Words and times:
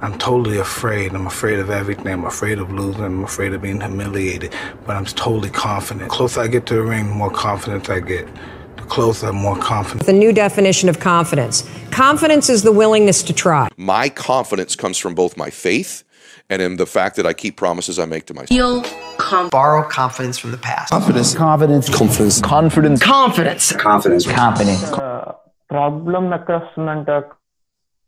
I'm 0.00 0.16
totally 0.18 0.58
afraid. 0.58 1.12
I'm 1.12 1.26
afraid 1.26 1.58
of 1.58 1.70
everything. 1.70 2.06
I'm 2.06 2.24
afraid 2.24 2.58
of 2.58 2.72
losing. 2.72 3.02
I'm 3.02 3.24
afraid 3.24 3.52
of 3.52 3.62
being 3.62 3.80
humiliated. 3.80 4.54
But 4.86 4.96
I'm 4.96 5.04
totally 5.04 5.50
confident. 5.50 6.08
The 6.08 6.14
closer 6.14 6.40
I 6.40 6.46
get 6.46 6.66
to 6.66 6.74
the 6.74 6.82
ring, 6.82 7.08
the 7.08 7.14
more 7.14 7.30
confident 7.30 7.90
I 7.90 8.00
get. 8.00 8.28
The 8.76 8.82
closer, 8.82 9.32
more 9.32 9.56
confident. 9.58 10.06
The 10.06 10.12
new 10.12 10.32
definition 10.32 10.88
of 10.88 11.00
confidence. 11.00 11.68
Confidence 11.90 12.48
is 12.48 12.62
the 12.62 12.72
willingness 12.72 13.22
to 13.24 13.32
try. 13.32 13.68
My 13.76 14.08
confidence 14.08 14.76
comes 14.76 14.98
from 14.98 15.14
both 15.14 15.36
my 15.36 15.50
faith 15.50 16.04
and 16.48 16.62
in 16.62 16.76
the 16.76 16.86
fact 16.86 17.16
that 17.16 17.26
I 17.26 17.32
keep 17.32 17.56
promises 17.56 17.98
I 17.98 18.04
make 18.06 18.26
to 18.26 18.34
myself. 18.34 18.48
Feel 18.48 18.82
com- 19.18 19.48
borrow 19.48 19.86
confidence 19.88 20.38
from 20.38 20.52
the 20.52 20.58
past. 20.58 20.90
Confidence. 20.90 21.34
Confidence. 21.34 21.88
Confidence. 21.88 22.40
Confidence. 22.40 23.02
Confidence. 23.02 23.72
Confidence. 23.72 24.26
Confidence. 24.26 24.26
Confidence. 24.26 24.82
Uh, 24.84 25.32
problem 25.68 26.32
across 26.32 26.70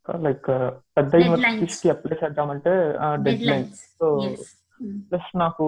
like 0.09 0.49
పెద్ద 0.97 1.11
Deadlines. 1.13 1.27
యూనివర్సిటీస్కి 1.27 1.91
apply 1.91 2.17
చేద్దామంటే 2.23 2.73
dead 3.23 3.43
line. 3.43 3.67
So 3.99 4.07
Yes. 4.25 4.43
Plus 5.11 5.31
నాకు 5.37 5.65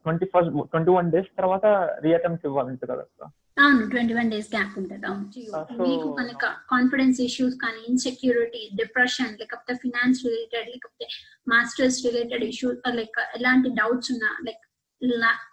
twenty 0.00 0.26
first 0.26 0.50
twenty 0.70 0.90
one 0.90 1.10
days 1.10 1.28
తర్వాత 1.38 1.66
reattempt 2.02 2.46
ఇవ్వాలంటే 2.46 2.86
కదా 2.86 3.00
అక్క. 3.00 3.22
అవును 3.58 3.84
twenty 3.90 4.14
one 4.14 4.30
days 4.30 4.48
gap 4.54 4.74
ఉంటుంది 4.78 5.06
అవును 5.06 5.24
so- 5.46 5.80
మీకు 5.82 6.08
కనుక 6.12 6.42
కాన్ఫిడెన్స్ 6.70 7.20
ఇష్యూస్ 7.20 7.56
కానీ 7.56 7.80
ఇన్సెక్యూరిటీ 7.88 8.62
డిప్రెషన్ 8.74 9.32
లేకపోతే 9.40 9.74
ఫినాన్స్ 9.74 10.20
రిలేటెడ్ 10.26 10.68
లేకపోతే 10.68 11.06
మాస్టర్స్ 11.48 12.06
రిలేటెడ్ 12.06 12.44
ఇష్యూస్ 12.44 12.78
లైక్ 12.94 13.18
ఎలాంటి 13.36 13.68
డౌట్స్ 13.80 14.12
ఉన్నా 14.12 14.30
లైక్ 14.46 14.62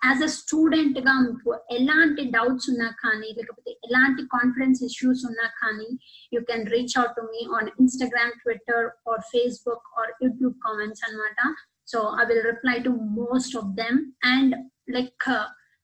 యాజ్ 0.06 0.24
అ 0.24 0.30
స్టూడెంట్గా 0.34 1.14
మీకు 1.22 1.50
ఎలాంటి 1.72 2.24
డౌట్స్ 2.32 2.70
ఉన్నా 2.70 2.90
కానీ 3.04 3.30
లేకపోతే 3.38 3.72
ఎలాంటి 3.84 4.24
కాన్ఫిడెన్స్ 4.34 4.84
ఇష్యూస్ 4.84 5.26
ఉన్నా 5.26 5.48
కానీ 5.62 5.90
you 6.32 6.42
can 6.42 6.66
reach 6.68 6.98
out 6.98 7.16
to 7.16 7.26
me 7.32 7.44
on 7.58 7.70
Instagram 7.80 8.34
Twitter 8.42 8.88
or 9.10 9.24
Facebook 9.32 9.88
or 10.00 10.12
YouTube 10.24 10.58
comments 10.62 11.04
అన్నమాట 11.08 11.40
so 11.88 12.00
I 12.20 12.26
will 12.26 12.46
reply 12.46 12.78
to 12.80 12.92
most 13.22 13.56
of 13.58 13.72
them 13.76 14.00
and 14.28 14.56
like 14.90 15.28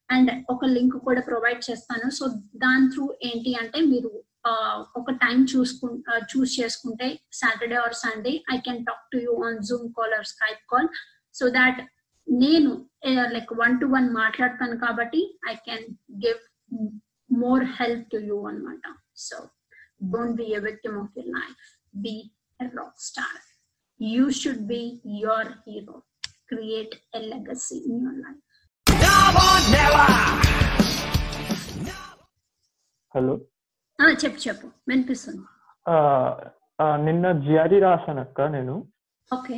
and 0.10 0.32
ఒక 0.50 0.66
లింక్ 0.72 0.96
కూడా 1.00 1.22
ప్రొవైడ్ 1.22 1.62
చేస్తాను. 1.70 2.08
సో 2.12 2.24
దాని 2.56 2.90
త్రూ 2.90 3.14
ఏంటి 3.22 3.54
అంటే 3.56 3.82
మీరు 3.86 4.12
ఆ, 4.46 4.52
ఒక 4.96 5.12
టైం 5.22 5.46
చూసుకు 5.52 5.88
చూస్ 6.32 6.60
చేసుకుంటే 6.60 7.08
Saturday 7.34 7.76
or 7.76 7.94
Sunday 8.00 8.34
I 8.54 8.58
can 8.58 8.86
talk 8.86 9.06
to 9.12 9.18
you 9.18 9.34
on 9.46 9.60
Zoom 9.64 9.88
call 9.94 10.14
or 10.14 10.28
Skype 10.28 10.64
call 10.70 10.90
so 11.36 11.50
that 11.50 11.80
నేను 12.28 12.72
లైక్ 13.28 13.54
వన్ 13.54 13.80
టు 13.80 13.86
వన్ 13.86 14.10
మాట్లాడతాను 14.14 14.78
కాబట్టి 14.78 15.22
I 15.50 15.56
can 15.66 15.86
give 16.26 16.40
more 17.30 17.64
help 17.82 18.12
to 18.12 18.18
you 18.18 18.48
అనమాట 18.48 18.86
so 19.16 19.38
don't 20.04 20.36
be 20.36 20.44
a 20.44 20.60
victim 20.60 20.98
of 21.00 21.18
your 21.18 21.28
life 21.36 21.62
be 21.98 22.16
a 22.60 22.68
rock 22.76 23.00
star 23.00 23.40
you 24.00 24.30
should 24.32 24.66
be 24.68 24.82
your 25.20 25.52
hero 25.68 25.98
create 26.48 26.96
a 27.16 27.20
legacy 27.28 27.78
in 27.86 28.00
your 28.02 28.20
life 28.20 28.42
hello 33.16 33.34
ఆ, 34.00 34.06
చెప్పు 34.24 34.40
చెప్పు. 34.48 34.68
వినిపిస్తుంది. 34.88 35.44
ఆ, 35.86 35.96
ఆ, 36.80 36.98
నిన్న 36.98 37.32
GRE 37.42 37.80
రాశాను 37.80 38.22
అక్క 38.22 38.42
నేను. 38.42 38.76
ఓకే. 39.32 39.58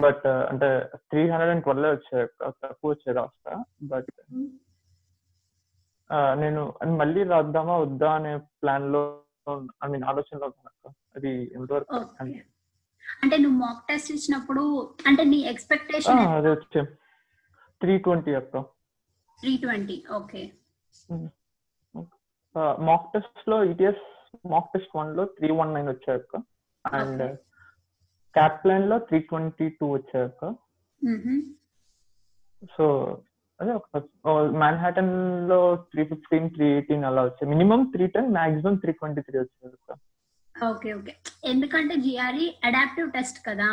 బట్ 0.00 0.26
అంటే 0.50 0.68
త్రీ 1.10 1.22
హండ్రెడ్ 1.30 1.50
అండ్ 1.50 1.62
ట్వెల్వ్ 1.62 1.86
వచ్చాయి 1.90 2.26
తక్కువ 2.62 2.90
వచ్చాయి 2.90 3.16
రాస్తా 3.16 3.52
బట్ 3.84 4.10
నేను 6.36 6.62
మళ్ళీ 6.96 7.22
రాద్దామా 7.24 7.76
వద్దా 7.76 8.10
అనే 8.14 8.32
ప్లాన్లో 8.62 9.02
ఐ 9.82 9.88
మీన్ 9.88 10.04
ఆలోచనలో 10.04 10.48
అది 11.16 11.32
ఎంతవరకు 11.54 11.94
అంటే 13.22 13.36
నువ్వు 13.36 13.58
మాక్ 13.58 13.82
టెస్ట్ 13.88 14.10
ఇచ్చినప్పుడు 14.12 14.62
అంటే 15.06 15.22
నీ 15.24 15.38
ఎక్స్పెక్టేషన్ 15.44 16.20
అదే 16.36 16.50
వచ్చే. 16.50 16.80
త్రీ 17.80 17.98
ట్వంటీ 17.98 18.34
అక్క. 18.34 18.60
Three 19.40 19.56
twenty 19.56 19.96
okay. 20.14 20.42
మాక్ 22.80 23.06
టెస్ట్లో 23.12 23.64
ఈటీఎస్ 23.64 24.02
మాక్ 24.46 24.70
టెస్ట్ 24.72 24.96
వన్లో 24.96 25.24
త్రీ 25.36 25.50
వన్ 25.52 25.74
నైన్ 25.74 25.88
వచ్చాయి 25.88 26.18
అక్క. 26.18 26.34
అండ్ 26.84 27.22
క్యాప్ 28.34 28.64
ప్లాన్లో 28.64 28.98
త్రీ 28.98 29.18
ట్వంటీ 29.28 29.68
టూ 29.68 29.86
వచ్చాయి 29.92 30.24
అక్క 30.24 30.44
సో 32.76 32.84
అదే 33.60 33.72
ఒక 33.72 33.98
మ్యాన్హాటన్లో 34.62 35.58
త్రీ 35.90 36.04
ఫిఫ్టీన్ 36.04 36.50
త్రీ 36.50 36.66
ఎయిటీన్ 36.72 37.04
అలా 37.04 37.22
వచ్చాయి. 37.22 37.50
Minimum 37.50 37.84
three 37.84 38.06
ten 38.06 38.30
maximum 38.32 38.76
three 38.76 38.92
twenty 38.92 39.20
three 39.20 39.36
వచ్చాయి 39.38 40.00
ఓకే 40.54 40.90
ఓకే. 40.94 41.12
ఎందుకంటే 41.44 41.94
జిఆర్ఈ 41.96 42.46
అడాప్టివ్ 42.64 43.08
టెస్ట్ 43.12 43.38
కదా. 43.46 43.68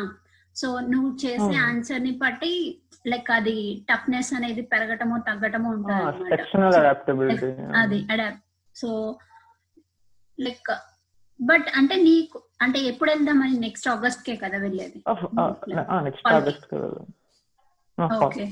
సో 0.56 0.68
నువ్వు 0.92 1.10
చేసే. 1.26 1.56
ఆన్సర్ని 1.68 2.12
బట్టి 2.12 2.54
లైక్ 3.06 3.30
అది 3.32 3.58
టఫ్నెస్ 3.90 4.32
అనేది 4.34 4.62
పెరగటమో 4.62 5.18
తగ్గటమో 5.28 5.70
ఉంటుంది 5.70 6.34
అది 7.74 8.00
అడాప్ట్ 8.12 8.42
సో 8.76 8.90
లైక్ 10.38 10.72
బట్ 11.42 11.66
అంటే 11.76 11.96
నీకు 11.96 12.42
అంటే 12.62 12.80
ఎప్పుడు 12.80 13.12
వెళ్దామని 13.12 13.60
నెక్స్ట్ 13.60 13.88
ఆగస్ట్ 13.88 14.24
కే 14.24 14.36
కదా 14.36 14.58
వెళ్ళేది? 14.58 15.04
Next 16.04 16.28
August 16.28 16.76
okay. 18.24 18.46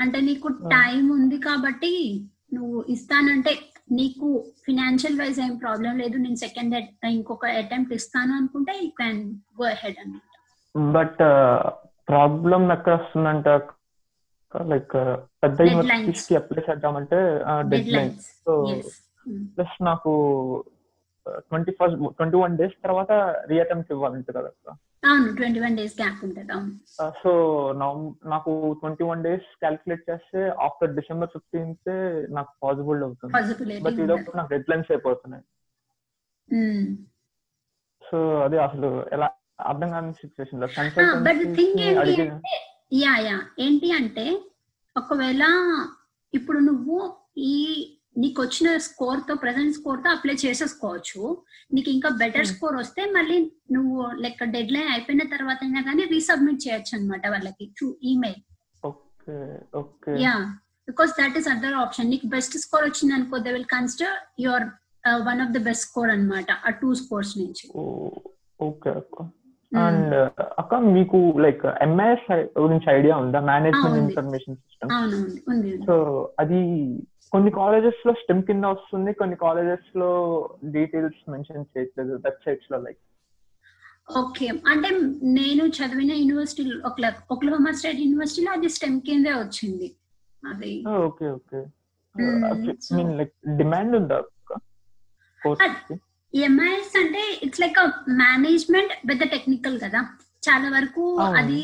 అంటే 0.00 0.20
నీకు 0.20 0.48
టైం 0.48 1.10
ఉంది 1.10 1.38
కాబట్టి 1.38 2.22
నువ్వు 2.54 2.84
ఇస్తానంటే 2.88 3.58
నీకు 3.92 4.44
ఫినాన్షియల్ 4.64 5.20
వైజ్ 5.20 5.40
ఏం 5.40 5.56
ప్రాబ్లం 5.56 5.98
లేదు. 5.98 6.16
నేను 6.16 6.36
సెకండ్ 6.36 7.06
ఇంకొక 7.06 7.46
అటెంప్ట్ 7.46 7.94
ఇస్తాను 7.94 8.32
అనుకుంటే 8.32 8.72
యూ 8.82 8.90
క్యాన్ 8.90 9.22
గో 9.60 9.64
అహెడ్ 9.64 10.00
అన్నమాట 10.00 10.28
బట్ 10.76 11.18
ప్రాబ్లం 12.08 12.72
ఎక్కడ 12.72 12.94
వస్తుందంటే? 12.94 13.60
లైక్ 14.66 14.94
పెద్ద. 15.42 15.62
యూనివర్సిటీస్కి 15.62 16.36
అప్లై 16.36 16.62
చేద్దామంటే 16.70 17.16
డెడ్ 17.60 17.88
లైన్. 17.88 18.12
సో. 18.18 18.82
ప్లస్ 19.56 19.84
నాకు 19.84 20.12
twenty 21.26 21.72
first 21.72 21.98
twenty 22.16 22.36
one 22.36 22.56
days 22.58 22.76
తర్వాత 22.82 23.12
రీఅటెంప్ట్ 23.50 23.92
ఇవ్వాలంటే 23.92 24.32
కదా. 24.32 24.50
అవును 25.10 25.36
ట్వంటీ 25.36 25.60
వన్ 25.60 25.76
డేస్ 25.76 26.00
గ్యాప్ 26.00 26.24
ఉంటుంది 26.24 26.54
సో 27.22 27.30
నాకు 28.24 28.76
ట్వంటీ 28.80 29.04
వన్ 29.04 29.24
డేస్ 29.24 29.46
క్యాల్కులేట్ 29.58 30.10
చేస్తే 30.10 30.48
ఆఫ్టర్ 30.48 30.94
డిసెంబర్ 30.94 31.30
ఫిఫ్టీన్త్ 31.32 31.90
నాకు 32.30 32.52
పాసిబుల్ 32.62 33.02
అవుతుంది. 33.02 33.80
బట్ 33.80 34.00
ఇదొక 34.04 34.36
నాకు 34.36 34.50
డెడ్ 34.50 34.70
లైన్స్ 34.70 34.92
అయిపోతున్నాయి. 34.92 35.44
సో 38.02 38.18
అది 38.40 38.58
అసలు 38.58 39.04
ఎలా 39.12 39.28
అర్థం 39.60 39.90
కాని 39.90 40.12
సిచ్యువేషన్లో 40.12 40.66
కన్సల్టెన్సీ 40.66 41.66
యా. 43.02 43.36
ఏంటి 43.58 43.92
అంటే 43.92 44.26
ఒకవేళ 44.96 45.42
ఇప్పుడు 46.34 46.58
నువ్వు 46.58 46.96
ఈ 47.36 47.54
నీకు 48.16 48.38
వచ్చిన 48.42 48.68
స్కోర్తో 48.86 49.34
ప్రెసెంట్ 49.34 49.76
స్కోర్తో 49.76 50.08
అప్లై 50.10 50.34
చేసేసుకోవచ్చు. 50.44 51.20
నీకు 51.74 51.88
ఇంకా 51.90 52.08
బెటర్ 52.22 52.48
స్కోర్ 52.50 52.76
వస్తే 52.76 53.02
మళ్ళీ 53.16 53.38
నువ్వు 53.72 53.98
లెక్క 54.24 54.44
డెడ్ 54.54 54.72
లైన్ 54.72 54.90
అయిపోయిన 54.94 55.24
తర్వాత 55.34 55.58
అయినా 55.66 55.82
కానీ 55.82 56.04
రీసబ్మిట్ 56.04 56.64
చేయొచ్చు 56.66 56.92
అనమాట 56.98 57.26
వాళ్ళకి 57.26 57.66
through 57.78 57.88
email 58.02 58.42
okay 58.82 59.36
okay. 59.74 60.12
Ya 60.26 60.34
because 60.88 61.12
that 61.20 61.36
is 61.40 61.48
other 61.48 61.76
option 61.84 62.10
నీకు 62.10 62.26
బెస్ట్ 62.26 62.56
స్కోర్ 62.64 62.84
వచ్చింది 62.88 63.14
అనుకో 63.18 63.38
they 63.46 63.52
will 63.52 63.70
consider 63.76 64.16
your 64.46 64.66
one 65.28 65.40
of 65.44 65.54
the 65.56 65.60
best 65.68 65.86
score 65.88 66.10
అన్నమాట 66.10 66.50
ఆ 66.66 66.72
టూ 66.82 66.90
స్కోర్స్ 67.02 67.32
నుంచి. 67.38 67.64
ఓకే 68.60 68.90
అక్క. 69.02 69.16
అండ్ 69.72 70.14
అక్క 70.62 70.74
మీకు 70.96 71.18
లైక్ 71.44 71.62
ఎంఐఎస్ 71.86 72.26
గురించి 72.58 72.86
ఐడియా 72.98 73.14
ఉందా? 73.16 73.40
మేనేజ్మెంట్. 73.52 73.98
Information 74.04 74.56
system. 74.56 75.86
సో 75.88 75.94
అది 76.38 76.60
కొన్ని 77.32 77.50
కాలేజెస్లో 77.52 78.12
స్టెమ్ 78.20 78.42
కింద 78.42 78.64
వస్తుంది 78.72 79.10
కొన్ని 79.14 79.36
కాలేజెస్లో 79.36 80.10
డీటెయిల్స్ 80.74 81.22
మెన్షన్ 81.30 81.70
చేయట్లేదు 81.72 82.14
వెబ్సైట్స్లో 82.26 82.78
లైక్ 82.78 83.00
ఓకే 84.16 84.46
అంటే 84.66 84.88
నేను 85.36 85.64
చదివిన 85.76 86.12
యూనివర్సిటీ 86.20 86.64
ఒక్లహోమా 87.30 87.72
స్టేట్ 87.72 88.00
యూనివర్సిటీలో 88.00 88.50
అది 88.52 88.68
స్టెమ్ 88.68 88.98
కిందే 89.00 89.32
వచ్చింది. 89.34 89.88
అది. 90.42 90.72
Okay 91.04 91.26
okay 91.30 91.60
mean 92.90 93.12
like 93.18 93.34
demand 93.56 93.94
ఉందా 93.96 94.18
ఎంఐఎస్ 96.34 96.94
అంటే 96.96 97.22
it's 97.42 97.60
like 97.60 97.78
management 98.20 98.92
with 99.08 99.24
technical 99.30 99.78
కదా. 99.80 100.00
చాలా 100.42 100.68
వరకు. 100.76 101.04
అది 101.40 101.62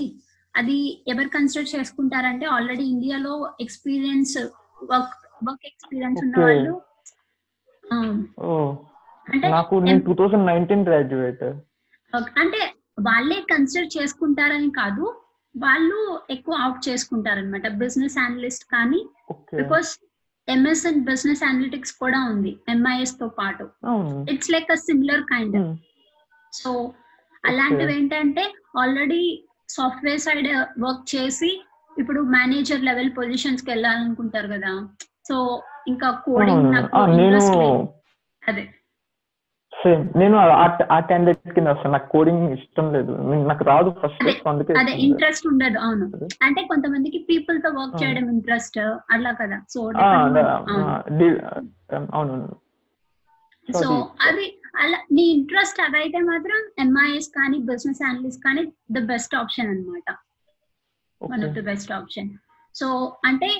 అది 0.55 0.77
ఎవరు 1.09 1.29
కన్సిడర్ 1.29 1.73
చేసుకుంటారంటే 1.75 2.47
ఆల్రెడీ 2.47 2.85
ఇండియాలో 2.85 3.35
ఎక్స్పీరియన్స్ 3.61 4.37
వర్క్ 4.91 5.17
వర్క్ 5.43 5.67
ఎక్స్పీరియన్స్ 5.67 6.21
ఉన్న. 6.23 6.37
వాళ్ళు 6.43 6.75
నాకు 9.53 9.75
నేను 9.87 10.01
టూ 10.07 10.13
థౌసండ్ 10.15 10.47
నైన్టీన్ 10.47 10.85
గ్రాడ్యుయేట్ 10.87 11.45
అంటే 12.43 12.61
వాళ్ళే 13.03 13.39
కన్సిడర్ 13.51 13.91
చేసుకుంటారని 13.97 14.71
కాదు 14.79 15.05
వాళ్ళు 15.55 15.99
ఎక్కువ 16.31 16.55
అవుట్ 16.65 16.81
చేసుకుంటారన్నమాట 16.89 17.67
బిజినెస్ 17.81 18.17
అనలిస్ట్ 18.19 18.65
కానీ 18.73 19.01
because 19.61 19.91
MS 20.49 20.85
and 20.87 21.03
business 21.07 21.43
analytics 21.45 21.95
కూడా 21.99 22.21
ఉంది 22.31 22.53
ఎంఐఎస్తో 22.69 23.27
పాటు. 23.39 23.65
It's 24.33 24.51
like 24.51 24.71
a 24.73 24.79
similar 24.85 25.25
kind 25.33 25.57
so 26.53 26.71
అలాంటివి 27.45 27.93
ఏంటంటే 27.97 28.45
ఆల్రెడీ 28.79 29.23
సాఫ్ట్వేర్ 29.69 30.23
సైడ్ 30.27 30.49
వర్క్ 30.85 31.05
చేసి 31.15 31.51
ఇప్పుడు 31.93 32.21
మేనేజర్ 32.35 32.87
లెవెల్ 32.89 33.11
పొజిషన్స్కి 33.17 33.69
వెళ్ళాలనుకుంటారు 33.71 34.49
కదా 34.49 34.73
సో 35.29 35.37
ఇంకా 35.87 36.09
కోడింగ్. 36.25 36.67
నాకు. 36.73 36.91
అదే 38.43 38.65
సేమ్ 39.73 40.05
నేను 40.17 40.37
ఆ- 40.91 41.01
క్యాండిడేట్ 41.01 41.51
కింద 41.55 41.69
వస్తాను 41.69 41.93
నాకు 41.93 42.09
కోడింగ్ 42.09 42.45
ఇష్టం 42.53 42.87
లేదు 42.93 43.13
నాకు 43.45 43.65
రాదు 43.65 43.91
ఫస్ట్ 43.99 44.23
అదే 44.23 44.33
అందుకే 44.49 44.73
అదే. 44.79 44.93
ఇంట్రెస్ట్ 44.99 45.47
ఉండదు 45.47 45.79
అవును 45.79 46.07
అంటే 46.43 46.63
కొంతమందికి 46.63 47.19
పీపుల్తో 47.29 47.69
వర్క్. 47.71 47.97
చేయడం 48.03 48.27
ఇంట్రెస్ట్ 48.31 48.79
అలా 49.11 49.33
కదా 49.33 49.59
సో 49.69 49.81
అవును 52.13 52.37
సో. 53.69 53.89
అది 54.21 54.47
అలా 54.77 54.99
నీ 55.13 55.23
ఇంట్రెస్ట్ 55.33 55.81
అదైతే 55.81 56.19
మాత్రం 56.25 56.59
ఎంఐఎస్ 56.79 57.29
కానీ 57.31 57.59
బిజినెస్ 57.65 58.03
అనలిస్ట్ 58.03 58.43
కానీ 58.45 58.63
ద 58.93 59.05
బెస్ట్ 59.05 59.35
ఆప్షన్ 59.37 59.69
అన్నమాట 59.69 60.11
one 61.21 61.45
of 61.45 61.55
the 61.55 61.65
best 61.65 61.93
option 61.93 62.31
so 62.75 62.89
అంటే 63.25 63.51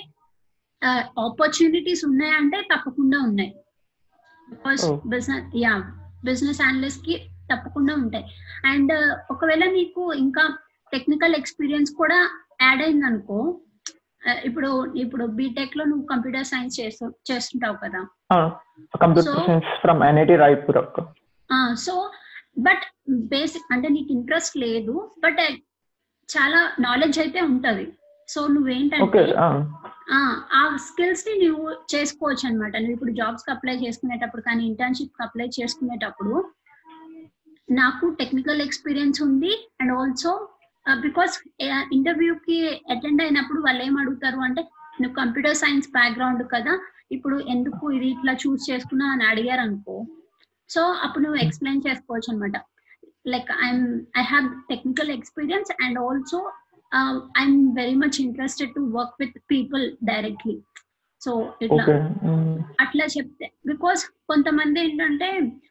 ఆపర్చునిటీస్ 1.25 2.05
ఉన్నాయంటే 2.05 2.59
తప్పకుండా 2.73 3.17
ఉన్నాయి. 3.19 3.51
బికాస్. 4.49 4.85
బిజినెస్ 5.13 5.57
యా 5.63 5.73
బిజినెస్ 6.25 6.61
అనలిస్ట్కి 6.61 7.15
తప్పకుండా 7.51 7.93
ఉంటాయి. 7.93 8.25
అండ్ 8.65 8.93
ఒకవేళ 9.31 9.63
నీకు 9.71 10.13
ఇంకా 10.13 10.43
టెక్నికల్ 10.93 11.35
ఎక్స్పీరియన్స్ 11.35 11.91
కూడా 11.91 12.19
యాడ్ 12.61 12.81
అయింది 12.81 13.05
అనుకో 13.05 13.39
ఇప్పుడు 14.43 14.69
ఇప్పుడు 14.95 15.25
బీటెక్లో 15.25 15.83
నువ్వు 15.85 16.05
కంప్యూటర్ 16.05 16.45
సైన్స్ 16.45 16.79
చేస్తూ 16.79 17.05
చేస్తుంటావు 17.31 17.77
కదా. 17.83 18.01
సో 21.85 22.11
బట్ 22.59 22.83
బేసిక్ 23.09 23.73
అంటే 23.73 23.87
నీకు 23.87 24.11
ఇంట్రెస్ట్ 24.13 24.57
లేదు 24.57 25.11
బట్ 25.19 25.39
చాలా 26.29 26.59
నాలెడ్జ్ 26.79 27.19
అయితే 27.19 27.41
ఉంటది. 27.41 27.85
సో 28.29 28.39
నువ్వేంటంటే 28.47 29.21
ఆ, 30.51 30.59
స్కిల్స్ని 30.85 31.33
నువ్వు 31.41 31.63
చేసుకోవచ్చు 31.93 32.43
అనమాట 32.47 32.73
నువ్వు 32.77 32.95
ఇప్పుడు 32.95 33.13
జాబ్స్కి 33.17 33.51
అప్లై 33.53 33.75
చేసుకునేటప్పుడు 33.81 34.43
కానీ 34.43 34.63
ఇంటర్న్షిప్కి 34.69 35.23
అప్లై 35.25 35.47
చేసుకునేటప్పుడు 35.57 36.33
నాకు 37.73 38.05
టెక్నికల్ 38.19 38.61
ఎక్స్పీరియన్స్ 38.63 39.19
ఉంది 39.25 39.51
అండ్ 39.81 39.93
ఆల్సో 39.95 40.31
బికాస్ 41.01 41.33
ఇంటర్వ్యూ 41.95 42.33
కి 42.45 42.57
అటెండ్ 42.91 43.21
అయినప్పుడు 43.21 43.59
వాళ్ళు 43.61 43.81
ఏం 43.83 43.95
అడుగుతారు 43.97 44.39
అంటే 44.45 44.61
నువ్వు 44.99 45.15
కంప్యూటర్ 45.15 45.59
సైన్స్ 45.59 45.89
బ్యాక్గ్రౌండ్ 45.91 46.43
కదా 46.53 46.73
ఇప్పుడు 47.11 47.35
ఎందుకు 47.53 47.83
ఇది 47.91 48.07
ఇట్లా 48.11 48.33
చూస్ 48.41 48.63
చేసుకున్నావు 48.69 49.13
అని 49.13 49.25
అడిగారు 49.25 49.61
అనుకో 49.61 49.95
సో 50.69 50.81
అప్పుడు 51.05 51.23
నువ్వు 51.25 51.39
ఎక్స్ప్లెయిన్ 51.41 51.85
చేసుకోవచ్చు 51.85 52.29
అనమాట 52.31 52.57
like 53.27 53.49
I'm 53.61 53.85
I 54.17 54.25
have 54.25 54.47
technical 54.69 55.11
experience 55.11 55.71
and 55.81 55.99
also 56.01 56.39
I'm 56.91 57.59
very 57.75 57.95
much 57.95 58.19
interested 58.21 58.73
to 58.73 58.81
work 58.97 59.15
with 59.19 59.37
people 59.49 59.85
directly 60.03 60.55
so 61.21 61.31
ఇట్లా 61.61 61.83
ఓకే 61.83 61.95
అట్లా 62.79 63.05
చెప్తే 63.05 63.47
బికాస్ 63.65 64.01
కొంతమంది 64.27 64.79
ఏంటంటే 64.79 65.29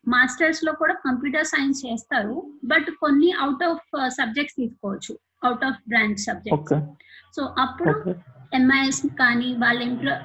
మాస్టర్స్లో 0.08 0.72
కూడా 0.72 0.94
కంప్యూటర్ 1.06 1.44
సైన్స్ 1.44 1.86
చేస్తారు 1.86 2.34
బట్ 2.64 2.90
కొన్ని 3.00 3.32
అవుట్ 3.40 3.62
ఆఫ్ 3.62 3.84
సబ్జెక్ట్స్ 4.16 4.56
తీసుకోవచ్చు 4.56 5.14
out 5.44 5.64
of 5.64 5.78
branch 5.88 6.20
subjects 6.20 6.74
so 7.34 7.42
అప్పుడు 7.58 7.94
ఎంఐఎస్ 8.52 9.00
కానీ 9.18 9.48
వాళ్ళ 9.54 9.78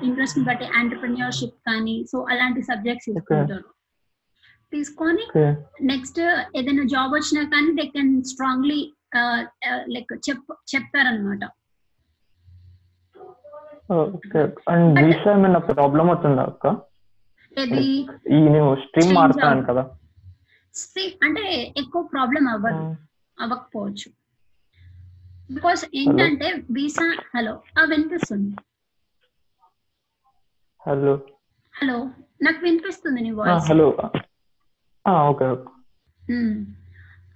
ఇంట్రెస్ట్ 0.03 0.39
బట్టి 0.39 0.65
ఆంటర్ప్రినియర్షిప్ 0.77 1.57
కానీ 1.67 1.95
సో 2.11 2.19
అలాంటి 2.31 2.61
సబ్జెక్ట్స్ 2.63 3.07
తీసుకుంటారు. 3.09 3.65
తీసుకొని 4.73 5.23
నెక్స్ట్ 5.85 6.19
ఏదైనా 6.55 6.83
జాబ్ 6.85 7.11
వచ్చినా 7.13 7.43
కానీ 7.49 7.71
దే 7.73 7.85
కెన్ 7.87 8.23
స్ట్రాంగ్లీ 8.23 8.79
లైక్ 9.73 10.29
చెప్ 10.29 10.53
ప్రాబ్లం 15.59 16.09
అవుతుందా 16.09 16.41
అక్క? 16.41 16.67
స్ట్రీమ్ 18.75 19.13
మారుతాను. 19.13 19.63
కదా. 19.63 19.91
అంటే 21.23 21.73
ఎక్కువ 21.77 22.03
ప్రాబ్లం 22.03 22.47
అవ్వదు 22.47 22.95
అవ్వకపోవచ్చు. 23.39 24.11
బికాస్ 25.53 25.85
ఏంటంటే 25.95 26.63
వీసా 26.71 27.17
హలో 27.35 27.61
వినిపిస్తుంది. 27.85 28.55
హలో. 30.87 31.19
హలో 31.81 32.09
నాకు 32.41 32.63
వినిపిస్తుంది 32.63 33.21
నీ 33.21 33.31
వాయిస్. 33.31 33.65
హలో. 33.65 33.97
Okay 35.29 35.45
okay. 35.45 35.73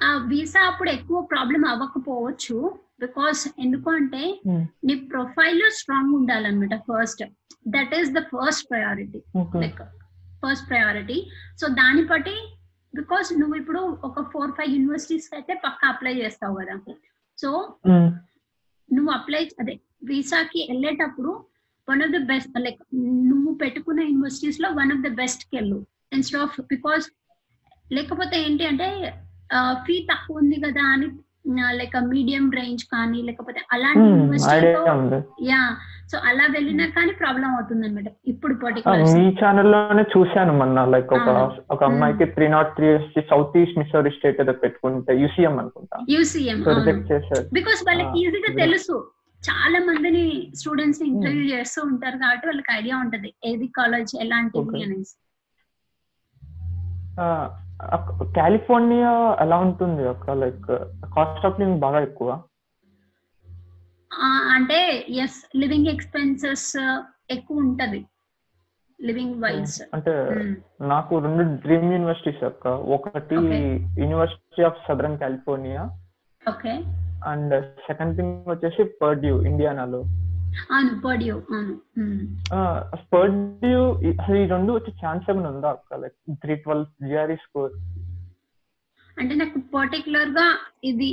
ఆ 0.01 0.09
వీసా 0.31 0.61
అప్పుడు 0.69 0.89
ఎక్కువ 0.89 1.17
ప్రాబ్లం 1.31 1.63
అవ్వకపోవచ్చు. 1.65 2.57
బికాస్ 3.03 3.41
ఎందుకు 3.63 3.89
అంటే 3.89 4.21
నీ 4.87 4.93
ప్రొఫైల్ 5.13 5.63
స్ట్రాంగ్ 5.79 6.13
ఉండాలన్నమాట 6.19 6.75
first. 6.89 7.23
That 7.75 7.93
is 7.99 8.11
the 8.17 8.21
first 8.33 8.65
priority 8.71 9.19
like 9.63 9.81
first 10.43 10.65
priority 10.71 11.17
so 11.59 11.67
దాన్ని 11.81 12.03
బట్టి 12.11 12.35
బికాస్ 12.93 13.29
నువ్వు 13.39 13.55
ఇప్పుడు 13.61 13.81
ఒక 14.07 14.21
ఫోర్ 14.33 14.51
ఫైవ్ 14.57 14.71
యూనివర్సిటీస్ 14.75 15.27
అయితే 15.37 15.53
పక్కా 15.65 15.87
అప్లై 15.93 16.13
చేస్తావు 16.21 16.55
కదా. 16.61 16.75
సో 17.37 17.49
నువ్వు 18.89 19.11
అప్లై 19.17 19.43
అదే 19.61 19.75
వీసాకి 20.09 20.59
వెళ్ళేటప్పుడు 20.71 21.31
one 21.87 22.01
of 22.05 22.13
the 22.15 22.19
best 22.31 22.57
like 22.65 22.81
నువ్వు 23.29 23.51
పెట్టుకున్న 23.63 24.01
యూనివర్సిటీస్లో 24.11 24.69
వన్ 24.79 24.91
ఆఫ్ 24.95 25.03
ద 25.07 25.11
బెస్ట్కి 25.21 25.53
వెళ్ళు 25.57 25.79
ఇన్స్టెడ్ 26.13 26.43
ఆఫ్ 26.45 26.57
బికాస్ 26.73 27.05
లేకపోతే 27.91 28.35
ఏంటి 28.45 28.65
అంటే 28.71 28.87
ఫీ 29.85 30.07
తక్కువ 30.11 30.37
ఉంది 30.37 30.55
కదా 30.65 30.81
అని 30.85 31.07
లైక్ 31.71 32.03
మీడియం 32.07 32.51
రేంజ్ 32.51 32.83
కానీ 32.85 33.21
లేకపోతే 33.21 33.61
అలాంటి 33.71 33.99
యూనివర్సిటీలో 33.99 34.81
యా 35.43 35.61
సో 36.11 36.17
అలా 36.17 36.45
వెళ్ళినా 36.51 36.87
కానీ 36.87 37.11
ప్రాబ్లం 37.11 37.55
అవుతుంది 37.55 37.87
అనమాట 37.87 38.11
ఇప్పుడు 38.27 38.53
పర్టికులర్ 38.55 39.03
మీ 39.13 39.35
ఛానల్లోనే 39.41 40.03
చూశాను 40.03 40.53
మొన్న 40.53 40.85
లైక్ 40.85 41.13
ఒక 41.13 41.29
ఆ. 41.29 41.57
ఒక 41.71 41.83
అమ్మాయికి 41.83 42.25
three 42.25 42.47
not 42.47 42.75
three 42.75 42.89
South 43.21 43.57
East 43.57 43.77
Missouri 43.77 44.09
State 44.09 44.41
ఏదో 44.41 44.51
పెట్టుకుంటే 44.53 45.21
యూసీఎం 45.21 45.59
అనుకుంటా. 45.59 45.97
యూసీఎం 46.09 46.59
బికాస్ 47.53 47.83
వాళ్ళకి 47.87 48.19
ఈజీగా 48.19 48.49
ఇది- 48.49 48.59
తెలుసు. 48.59 48.97
చాలా 49.41 49.79
మందిని 49.79 50.51
స్టూడెంట్స్ 50.55 51.01
ఇంటర్వ్యూ 51.01 51.43
చేస్తూ 51.43 51.81
ఉంటారు 51.81 52.17
కాబట్టి 52.17 52.47
వాళ్ళకి 52.47 52.71
ఐడియా 52.73 52.97
ఉంటది. 52.97 53.33
ఏది 53.45 53.67
కాలేజ్ 53.67 54.15
ఎలాంటిది. 54.21 54.83
అనేసి. 54.83 55.15
కాలిఫోర్నియా 58.37 59.37
ఎలా 59.39 59.57
ఉంటుంది 59.57 60.07
అక్క? 60.07 60.31
లైక్ 60.31 60.67
కాస్ట్ 61.15 61.45
ఆఫ్ 61.45 61.59
లివింగ్ 61.59 61.79
బాగా 61.79 61.99
ఎక్కువ? 61.99 62.41
అంటే 64.53 65.05
ఎస్ 65.09 65.57
లివింగ్ 65.57 65.87
ఎక్స్పెన్సెస్ 65.87 66.69
ఎక్కువ 67.29 67.57
ఉంటది. 67.57 68.05
లివింగ్ 69.01 69.43
వైజ్ 69.43 69.81
అంటే 69.93 70.13
నాకు 70.81 71.19
రెండు 71.19 71.43
డ్రీమ్ 71.43 71.91
యూనివర్సిటీస్ 71.91 72.43
అక్క. 72.43 72.67
ఒకటి. 72.67 73.35
University 74.01 74.63
of 74.63 74.77
Southern 74.87 75.19
California 75.19 75.89
okay 76.49 76.71
and 77.25 77.65
second 77.87 78.17
thing 78.17 78.45
వచ్చేసి 78.47 78.83
పర్డ్యూ 79.01 79.41
ఇండియానాలో 79.45 80.03
అవును 80.71 80.93
పర్డ్యూ 81.01 81.35
అవును. 81.51 81.73
పర్డ్యూ 83.11 83.79
ఈ 84.01 84.11
రెండు 84.47 84.71
వచ్చే 84.73 84.91
ఛాన్స్ 85.03 85.25
ఏమైనా 85.29 85.49
ఉందా 85.49 85.69
అక్క? 85.69 85.93
Like 85.95 86.15
three 86.43 86.55
twelve 86.57 86.87
GRE 87.07 87.37
score 87.45 87.73
అంటే 89.17 89.33
నాకు 89.35 89.59
పర్టికులర్గా 89.73 90.47
ఇది 90.83 91.09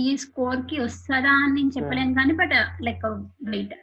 ఈ 0.00 0.04
స్కోర్కి 0.16 0.76
వస్తుందా 0.80 1.32
అని 1.38 1.54
నేను 1.54 1.72
చెప్పలేను 1.76 2.12
కానీ 2.14 2.34
but 2.34 2.54
like 2.82 3.06
wait 3.46 3.74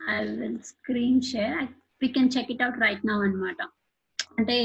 I 0.00 0.16
will 0.32 0.58
screen 0.70 1.22
share 1.30 1.62
we 2.02 2.08
can 2.16 2.32
check 2.36 2.50
it 2.50 2.62
out 2.62 2.80
right 2.82 3.06
now 3.06 3.18
అన్నమాట. 3.22 3.60
అంటే 4.38 4.56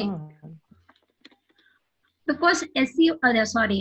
బికాస్ 2.28 2.60
ఎస్సీ 2.76 3.06
అదే 3.24 3.44
sorry 3.54 3.80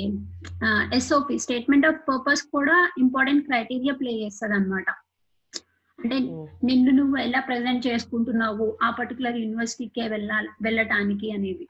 SOP 0.92 1.36
statement 1.38 1.86
of 1.86 1.98
purpose 2.08 2.42
కూడా 2.54 2.76
ఇంపార్టెంట్ 2.98 3.44
క్రైటీరియా 3.46 3.94
ప్లే 3.94 4.12
చేస్తుంది 4.22 4.54
అనమాట 4.54 4.88
అంటే 5.98 6.16
నిన్ను 6.64 6.90
నువ్వు 6.98 7.16
ఎలా 7.22 7.40
ప్రెజెంట్ 7.40 7.86
చేసుకుంటున్నావు? 7.86 8.66
ఆ 8.82 8.90
పర్టికులర్ 8.98 9.38
యూనివర్సిటీకే 9.40 10.04
వెళ్ళాలి 10.08 10.50
వెళ్ళటానికి 10.62 11.28
అనేది 11.32 11.66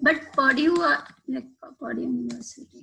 but 0.00 0.22
Purdue 0.36 0.72
like 1.32 1.50
Purdue 1.80 2.06
university 2.10 2.82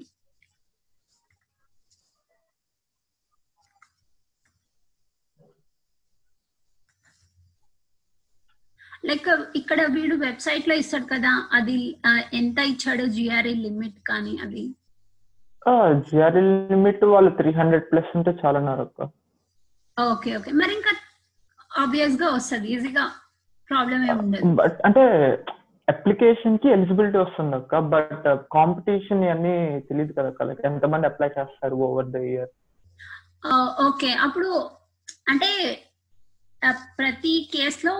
like 9.03 9.27
ఇక్కడ 9.55 9.79
వీడు 9.93 10.15
వెబ్సైట్లో 10.21 10.75
ఇస్తాడు 10.75 11.07
కదా 11.12 11.31
అది 11.51 11.77
ఆ, 12.05 12.12
ఎంత 12.33 12.59
ఇచ్చాడు 12.71 13.03
జిఆర్ఈ 13.15 13.53
లిమిట్ 13.63 14.00
కానీ 14.09 14.33
అది? 14.45 14.63
జిఆర్ఈ 16.07 16.41
లిమిట్ 16.71 17.03
వాళ్ళు 17.13 17.31
త్రీ 17.39 17.51
హండ్రెడ్ 17.59 17.86
ప్లస్ 17.91 18.12
ఉంటే 18.17 18.31
చాలా 18.41 18.57
అన్నారు 18.62 18.83
అక్క. 18.88 19.01
Okay 19.97 20.29
okay. 20.38 20.51
మరి 20.62 20.74
ఇంకా 20.77 20.91
ఆబ్వియస్గా 21.83 22.27
వస్తుంది 22.36 22.67
ఈజీగా 22.75 23.05
ప్రాబ్లం 23.69 24.01
ఏమి 24.09 24.19
ఉండదు. 24.24 24.51
బట్ 24.59 24.77
అంటే 24.88 25.03
అప్లికేషన్కి 25.88 26.67
ఎలిజిబిలిటీ 26.75 27.17
వస్తుంది 27.17 27.55
అక్క 27.55 27.79
బట్ 27.93 28.25
కాంపిటీషన్ 28.55 29.21
ఇవన్నీ 29.27 29.55
తెలియదు 29.89 30.13
కదా 30.17 30.29
అక్క. 30.31 30.47
లైక్ 30.50 30.63
ఎంతమంది 30.71 31.09
అప్లై 31.12 31.29
చేస్తారు 31.38 31.75
ఓవర్ 31.88 32.12
ద 32.15 32.21
ఇయర్ 32.31 32.51
ఓకే. 33.88 34.09
అప్పుడు 34.25 34.51
అంటే 35.31 35.50
ప్రతి 37.00 37.33
కేసులో 37.53 37.95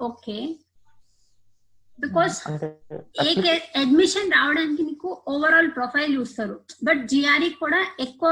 ఓకే. 0.00 0.38
బికాస్ 2.00 2.48
ఏ 3.26 3.58
అడ్మిషన్ 3.80 4.32
రావడానికి 4.32 4.82
నీకు 4.82 5.22
ఓవరాల్ 5.28 5.70
ప్రొఫైల్ 5.76 6.16
చూస్తారు. 6.16 6.60
బట్ 6.84 7.08
జిఆర్ఈ 7.08 7.50
కూడా 7.50 7.86
ఎక్కువ 8.00 8.30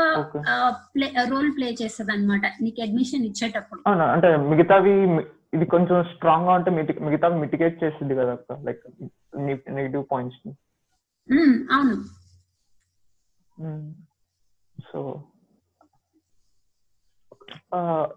రోల్ 1.30 1.56
ప్లే 1.56 1.74
చేస్తుంది 1.82 2.12
అనమాట 2.12 2.42
నీకు 2.62 2.82
అడ్మిషన్ 2.82 3.24
ఇచ్చేటప్పుడు. 3.24 3.88
అంటే 3.88 4.36
మిగతావి 4.36 4.92
ఇది 5.54 5.66
కొంచెం 5.66 6.04
స్ట్రాంగ్గా 6.04 6.52
ఉంటే 6.52 6.70
మిగతా- 6.70 7.38
మిటిగేట్ 7.38 7.84
చేస్తుంది 7.84 8.14
కదా 8.14 8.38
లైక్ 8.52 8.82
నెగిటివ్ 9.70 10.04
పాయింట్స్ 10.12 10.48
అవును. 11.72 11.96
సో 14.92 15.24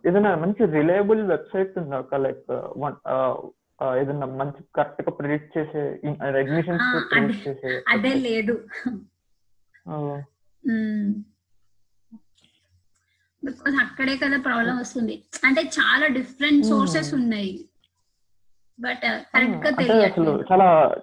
ఏదైనా 0.08 0.36
మంచి 0.36 0.66
రిలయబుల్ 0.66 1.28
వెబ్సైట్ 1.28 1.80
ఉందా 1.80 2.18
లైక్ 2.18 2.52
వన్ 3.82 3.96
ఏదైనా 3.96 4.26
మంచి 4.26 4.64
కరెక్ట్గా 4.76 5.12
ప్రిడిక్ట్ 5.12 5.58
చేసే 5.58 5.80
అడ్మిషన్స్ 6.26 7.12
ప్రిడిక్ట్ 7.12 7.48
అదే- 7.48 7.58
చేసే 7.58 7.84
అదే 7.88 8.14
లేదు. 8.14 8.68
బికాస్ 13.46 13.76
అక్కడే 13.82 14.18
కదా 14.18 14.42
ప్రాబ్లం 14.42 14.78
వస్తుంది. 14.78 15.24
అంటే 15.44 15.62
చాలా 15.62 16.08
డిఫరెంట్ 16.08 16.66
సోర్సెస్ 16.66 17.14
ఉన్నాయి. 17.14 17.70
బట్ 18.80 19.02
కరెక్ట్గా 19.02 19.70
తెలియట్లేదు. 19.70 20.44
చాలా 20.52 20.96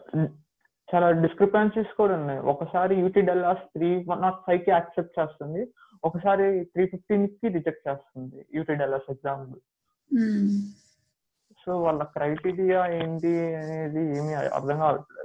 చాలా 0.95 1.11
డిస్క్రిపెన్సీస్ 1.11 1.97
కూడా 1.97 2.15
ఉన్నాయి. 2.15 2.41
ఒకసారి 2.41 2.95
UT 2.95 3.21
Dallas 3.21 3.59
three 3.59 4.05
one 4.09 4.23
not 4.23 4.37
ఫైవ్కి 4.47 4.71
యాక్సెప్ట్ 4.71 5.21
చేస్తుంది. 5.21 5.73
ఒకసారి 6.05 6.65
త్రీ 6.65 6.87
ఫిఫ్టీన్కి 6.87 7.49
రిజెక్ట్ 7.49 7.89
చేస్తుంది 7.89 8.47
యూటీ 8.55 8.75
డల్లాస్ 8.75 9.11
ఎగ్జామ్. 9.11 9.55
సో 11.67 11.73
వాళ్ళ 11.85 12.03
క్రైటీరియా 12.17 12.81
ఏంటి 12.99 13.31
అనేది 13.61 14.03
ఏమీ 14.19 14.35
అర్థం 14.59 14.77
కావట్లేదు. 14.83 15.23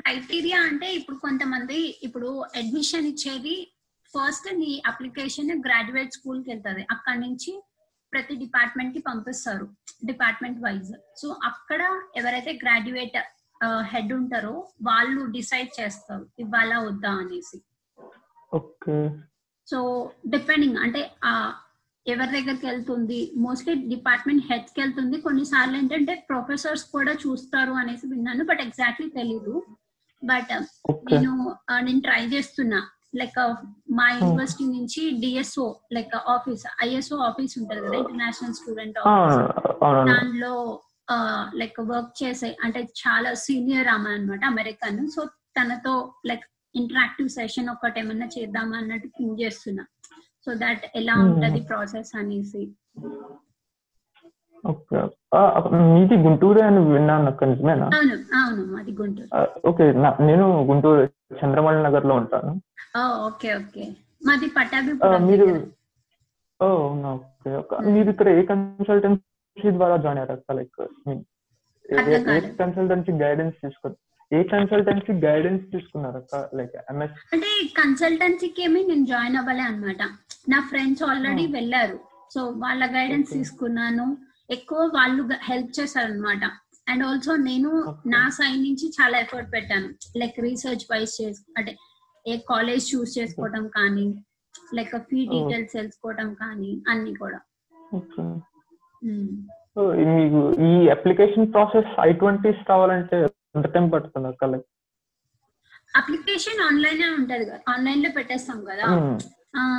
క్రైటీరియా 0.00 0.58
అంటే 0.68 0.88
ఇప్పుడు 0.98 1.16
కొంతమంది 1.24 1.78
ఇప్పుడు 2.06 2.30
అడ్మిషన్ 2.60 3.08
ఇచ్చేది 3.10 3.56
ఫస్ట్ 4.14 4.48
నీ 4.60 4.70
అప్లికేషన్ 4.90 5.50
గ్రాడ్యుయేట్ 5.66 6.16
స్కూల్కి 6.18 6.48
వెళ్తుంది. 6.52 6.82
అక్కడ 6.94 7.14
నుంచి 7.24 7.52
ప్రతి 8.12 8.34
డిపార్ట్మెంట్కి 8.44 9.00
పంపిస్తారు 9.08 9.66
డిపార్ట్మెంట్ 10.08 10.58
వైజ్ 10.64 10.90
సో 11.20 11.28
అక్కడ 11.50 11.82
ఎవరైతే 12.20 12.52
గ్రాడ్యుయేట్ 12.62 13.18
హెడ్ 13.92 14.12
ఉంటారో 14.12 14.68
వాళ్ళు 14.82 15.24
డిసైడ్ 15.36 15.80
చేస్తారు 15.80 16.26
ఇవ్వాలా 16.38 16.78
వద్దా 16.78 17.10
అనేసి. 17.10 17.58
ఓకే. 18.54 18.96
సో 19.68 19.78
డిపెండింగ్ 20.26 20.76
అంటే 20.76 21.10
ఆ 21.24 21.32
ఎవరి 22.06 22.30
దగ్గరికి 22.40 22.66
వెళ్తుంది 22.66 23.32
మోస్ట్లీ 23.36 23.74
డిపార్ట్మెంట్ 23.74 24.46
హెడ్స్కి 24.52 24.80
వెళ్తుంది. 24.80 25.20
కొన్నిసార్లు 25.20 25.76
ఏంటంటే 25.76 26.14
ప్రొఫెసర్స్ 26.30 26.84
కూడా 26.92 27.12
చూస్తారు 27.12 27.72
అనేసి 27.72 28.06
విన్నాను 28.06 28.44
బట్ 28.44 28.60
ఎగ్జాక్ట్లీ 28.60 29.08
తెలీదు. 29.18 29.54
But 30.22 30.52
okay. 30.90 31.16
నేను 31.16 31.34
నేను 31.82 32.00
ట్రై 32.00 32.22
చేస్తున్నా. 32.26 32.80
లైక్ 33.20 33.38
మా 33.98 34.06
యూనివర్సిటీ 34.10 34.64
నుంచి 34.64 35.10
DSO 35.22 35.64
like 35.92 36.12
office 36.16 36.64
ISO 36.86 37.16
office 37.28 37.54
ఉంటుంది 37.58 37.80
కదా 37.86 37.96
ఇంటర్నేషనల్ 37.96 38.54
స్టూడెంట్ 38.54 38.98
ఆఫీస్ 38.98 39.38
దానిలో 40.10 40.54
లైక్ 41.54 41.78
వర్క్ 41.88 42.14
చేసే 42.22 42.50
అంటే 42.62 42.80
చాలా 43.00 43.30
సీనియర్ 43.42 43.88
ఆమె 43.88 44.10
అనమాట 44.10 44.42
అమెరికన్ 44.44 45.00
సో 45.08 45.22
తనతో 45.56 45.94
లైక్ 46.26 46.44
ఇంటరాక్టివ్ 46.74 47.28
సెషన్ 47.30 47.70
ఒకటి 47.70 48.00
ఏమన్నా 48.00 48.26
చేద్దామా 48.34 48.76
అన్నట్టు 48.76 49.08
థింక్ 49.16 49.40
చేస్తున్నా. 49.40 49.84
సో 50.46 50.50
దట్ 50.56 50.84
ఎలా 50.94 51.14
Hmm. 51.14 51.24
ఉంటది 51.26 51.60
ప్రాసెస్ 51.62 52.12
అనేసి. 52.16 52.62
ఓకే. 54.64 54.98
మీది 55.88 56.16
గుంటూరే 56.24 56.62
అని 56.62 56.80
విన్నాను 56.88 57.28
అక్క 57.28 57.44
నిజమేనా 57.44 57.86
అవును 57.96 58.16
అవును 58.40 58.62
మాది 58.72 58.92
గుంటూరు. 58.92 59.28
ఓకే 59.66 59.84
నేను 60.28 60.46
గుంటూరు 60.70 61.02
చంద్రమణి 61.40 61.80
నగర్లో 61.86 62.14
ఉంటాను 62.14 62.52
ఓకే 63.28 63.50
ఓకే. 63.54 63.84
మాది 64.22 64.46
ఆ, 64.46 64.54
పట్టాభిపురం 64.56 65.22
మీరు. 65.26 65.46
ఓ 66.60 66.66
అవునా 66.78 67.10
ఓకే 67.18 67.50
ఓకే. 67.56 67.76
మీరు 67.90 68.08
ఇక్కడ 68.14 68.28
ఏ 68.32 68.42
కన్సల్టెన్సీ 68.50 69.22
ద్వారా 69.56 69.96
జాయిన్ 70.04 70.20
అయ్యారు 70.22 70.54
లైక్ 70.56 70.80
ఏ. 72.28 72.38
కన్సల్టెన్సీ 72.60 73.12
గైడెన్స్ 73.22 73.56
తీసుకున్నారు 73.62 73.98
ఏ 74.30 74.40
కన్సల్టెన్సీ 74.50 75.12
గైడెన్స్ 75.24 75.64
తీసుకున్నారు 75.72 76.18
అక్క 76.20 76.40
లైక్ 76.58 76.74
ఎంఎస్ 76.90 77.16
అంటే 77.34 77.48
కన్సల్టెన్సీకి 77.78 78.62
ఏమి 78.62 78.80
నేను 78.90 79.06
జాయిన్ 79.06 79.38
అవ్వలే 79.40 79.64
అన్నమాట 79.68 80.02
నా 80.48 80.60
ఫ్రెండ్స్ 80.68 81.02
ఆల్రెడీ 81.08 81.44
Hmm. 81.44 81.54
వెళ్ళారు 81.56 81.96
సో 82.34 82.40
వాళ్ళ 82.62 82.82
గైడెన్స్. 82.92 83.30
తీసుకున్నాను 83.32 84.04
ఎక్కువ 84.50 84.80
వాళ్ళు 84.94 85.22
హెల్ప్ 85.48 85.72
చేశారు 85.78 86.10
అనమాట 86.10 86.44
అండ్ 86.86 87.02
ఆల్సో 87.04 87.32
నేను. 87.42 87.70
నా 88.12 88.22
సైడ్ 88.36 88.60
నుంచి 88.62 88.86
చాలా 88.98 89.16
ఎఫర్ట్ 89.24 89.50
పెట్టాను 89.52 89.88
లైక్ 90.20 90.38
రీసెర్చ్ 90.40 90.84
వైజ్ 90.90 91.14
చేసు 91.20 91.42
అంటే 91.58 91.72
ఏ 92.26 92.36
కాలేజ్ 92.48 92.86
చూస్ 92.92 93.12
చేసుకోవడం 93.18 93.64
కానీ 93.76 94.06
లైక్ 94.76 94.94
ఫీ. 95.08 95.20
డీటెయిల్స్ 95.32 95.72
తెలుసుకోవడం 95.72 96.30
కానీ 96.36 96.70
అన్ని 96.88 97.12
కూడా. 97.16 97.40
సో 99.74 99.92
మీకు 99.92 100.52
ఈ 100.60 100.88
అప్లికేషన్ 100.88 101.52
ప్రాసెస్ 101.52 102.00
ఐ 102.00 102.12
ట్వంటీస్ 102.12 102.70
రావాలంటే 102.70 103.22
ఎంత 103.56 103.66
టైం 103.66 103.88
పడుతుంది 103.88 104.28
అక్క? 104.28 104.44
లైక్ 104.44 104.66
అప్లికేషన్ 105.96 106.62
ఆన్లైన్ 106.62 107.14
ఉంటది 107.14 107.44
కదా. 107.44 107.60
ఆన్లైన్లో 107.68 108.10
పెట్టేస్తాం 108.10 108.64
కదా. 108.64 108.84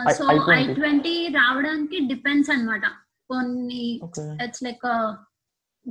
I- 0.07 0.13
so 0.13 0.25
I-20. 0.25 0.53
I 0.53 0.73
twenty 0.73 1.27
రావడానికి 1.27 1.99
డిపెండ్స్ 1.99 2.49
అన్నమాట. 2.49 2.81
కొన్ని 3.29 4.01
ఇట్స్ 4.43 4.63
లైక్ 4.63 5.15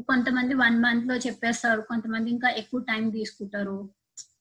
కొంతమంది 0.00 0.54
వన్ 0.54 0.82
మంత్లో 0.82 1.16
చెప్పేస్తారు. 1.16 1.80
కొంతమంది 1.80 2.30
ఇంకా 2.30 2.48
ఎక్కువ 2.48 2.80
టైం 2.80 3.10
తీసుకుంటారు. 3.10 3.90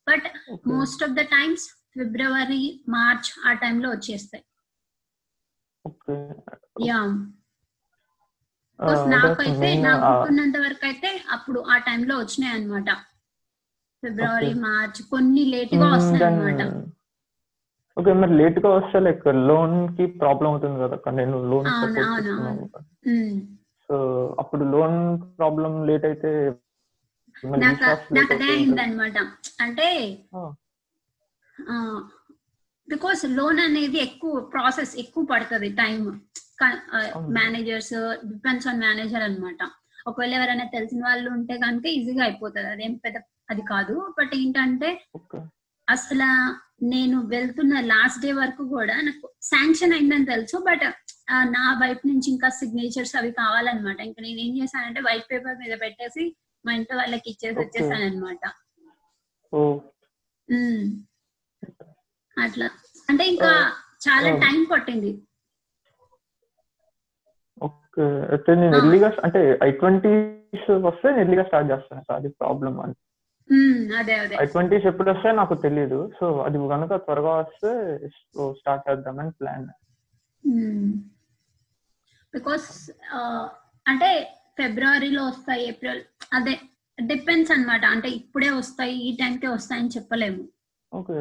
But 0.10 0.24
most 0.68 1.04
of 1.04 1.12
the 1.12 1.20
times 1.20 1.80
February 1.98 2.82
March 2.90 3.48
ఆ 3.48 3.70
time 3.70 3.84
లో 3.84 3.90
వచ్చేస్తాయి. 3.90 4.44
యా 6.88 7.32
నాకైతే 9.14 9.70
నాకు 9.86 10.04
గుర్తున్నంత 10.10 10.58
వరకు 10.66 10.86
అయితే 10.86 11.10
అప్పుడు 11.36 11.60
ఆ 11.74 11.78
time 11.88 12.04
లో 12.10 12.16
వచ్చినాయి 12.20 12.54
అన్నమాట 12.58 12.90
ఫిబ్రవరి. 14.04 14.52
మార్చ్ 14.66 15.02
కొన్ని 15.14 15.44
లేట్గా 15.54 15.88
వస్తాయి 15.96 16.24
అన్నమాట 16.28 16.62
ఓకే 17.98 18.12
మరి 18.14 18.34
లేట్గా 18.42 18.70
వస్తే 18.70 19.00
లైక్ 19.00 19.26
లోన్కి 19.50 20.06
ప్రాబ్లం 20.22 20.50
అవుతుంది 20.52 20.80
కదా 20.84 21.12
నేను 21.20 21.38
లోన్. 21.52 21.68
సో 23.90 23.96
అప్పుడు 24.40 24.64
లోన్ 24.74 24.98
ప్రాబ్లం 25.40 25.74
లేట్ 25.88 26.06
అయితే 26.06 26.32
నాకు 27.64 27.84
అదే 28.36 28.50
అనమాట 28.86 29.18
అంటే. 29.66 29.88
బికాస్ 32.88 33.22
లోన్ 33.38 33.60
అనేది 33.60 33.98
ఎక్కువ 34.08 34.34
ప్రాసెస్ 34.54 34.94
ఎక్కువ 34.98 35.24
పడుతుంది 35.26 35.70
time. 35.70 36.00
Managers 37.38 37.94
depends 38.26 38.68
on 38.68 38.80
manager 38.80 39.24
అన్నమాట. 39.24 39.62
ఒకవేళ 40.08 40.34
ఎవరైనా 40.34 40.66
తెలిసిన 40.66 41.02
వాళ్ళు 41.06 41.30
ఉంటే 41.30 41.58
కనుక 41.58 41.86
ఈజీగా 41.86 42.24
అయిపోతుంది. 42.24 42.68
అదేం 42.68 42.94
పెద్ద 43.06 43.18
అది 43.50 43.62
కాదు. 43.62 44.16
బట్ 44.20 44.36
ఏంటంటే 44.36 44.90
అసలు 45.90 46.30
నేను 46.86 47.18
వెళ్తున్న 47.26 47.80
లాస్ట్ 47.80 48.22
డే 48.22 48.32
వరకు 48.32 48.68
కూడా 48.68 49.02
నాకు 49.02 49.34
శాంక్షన్ 49.42 49.94
అయిందని 49.94 50.26
తెలుసు. 50.26 50.58
బట్ 50.58 50.86
నా 51.32 51.80
వైపు 51.84 52.08
నుంచి 52.08 52.32
ఇంకా 52.32 52.50
సిగ్నేచర్స్ 52.50 53.16
అవి 53.16 53.32
కావాలన్నమాట. 53.32 54.00
ఇంకా 54.02 54.22
నేను 54.22 54.40
ఏం 54.40 54.64
చేశానంటే 54.64 55.02
వైట్ 55.02 55.28
పేపర్ 55.32 55.58
మీద 55.58 55.80
పెట్టేసి 55.82 56.36
మా 56.66 56.74
ఇంట్లో 56.74 56.98
వాళ్ళకి 56.98 57.30
ఇచ్చేసి. 57.30 57.60
వచ్చేసాను 57.60 58.06
అనమాట 58.06 58.46
అట్లా. 62.38 62.70
అంటే 63.10 63.28
ఇంకా 63.28 63.52
చాలా. 64.08 64.30
టైం 64.46 64.64
పట్టింది. 64.72 65.12
అయితే 67.98 68.52
నేను. 68.56 68.76
ఎర్లీగా 68.78 69.10
అంటే 69.24 69.60
ఐ 69.64 69.70
ట్వంటీస్ 69.72 70.72
వస్తే 70.72 71.10
ఎర్లీగా 71.22 71.44
స్టార్ట్ 71.44 71.72
చేస్తాను 71.72 72.02
సో 72.02 72.14
అది 72.14 72.30
ప్రాబ్లం 72.30 72.80
అని. 72.82 72.96
ఐ 74.42 74.46
ట్వంటీస్ 74.46 74.86
ఎప్పుడు 74.86 75.10
వస్తే 75.12 75.32
నాకు 75.32 75.54
తెలియదు 75.54 76.00
సో 76.20 76.26
అది 76.48 76.58
కనుక 76.58 76.96
త్వరగా 76.96 77.32
వస్తే 77.36 77.72
స్టార్ట్ 78.52 78.90
చేద్దామని 78.90 79.32
ప్లాన్. 79.32 79.68
బికాస్ 82.34 82.68
అంటే 83.88 84.10
ఫిబ్రవరిలో 84.58 85.24
వస్తాయి 85.28 85.68
ఏప్రిల్ 85.68 86.02
అదే 86.34 86.56
డిపెండ్స్ 87.02 87.52
అన్నమాట. 87.52 87.86
అంటే 87.86 88.10
ఇప్పుడే 88.10 88.50
వస్తాయి 88.50 88.96
ఈ 89.10 89.16
టైంకే 89.16 89.48
వస్తాయని 89.48 89.88
చెప్పలేము. 89.88 90.44
Okay. 90.94 91.18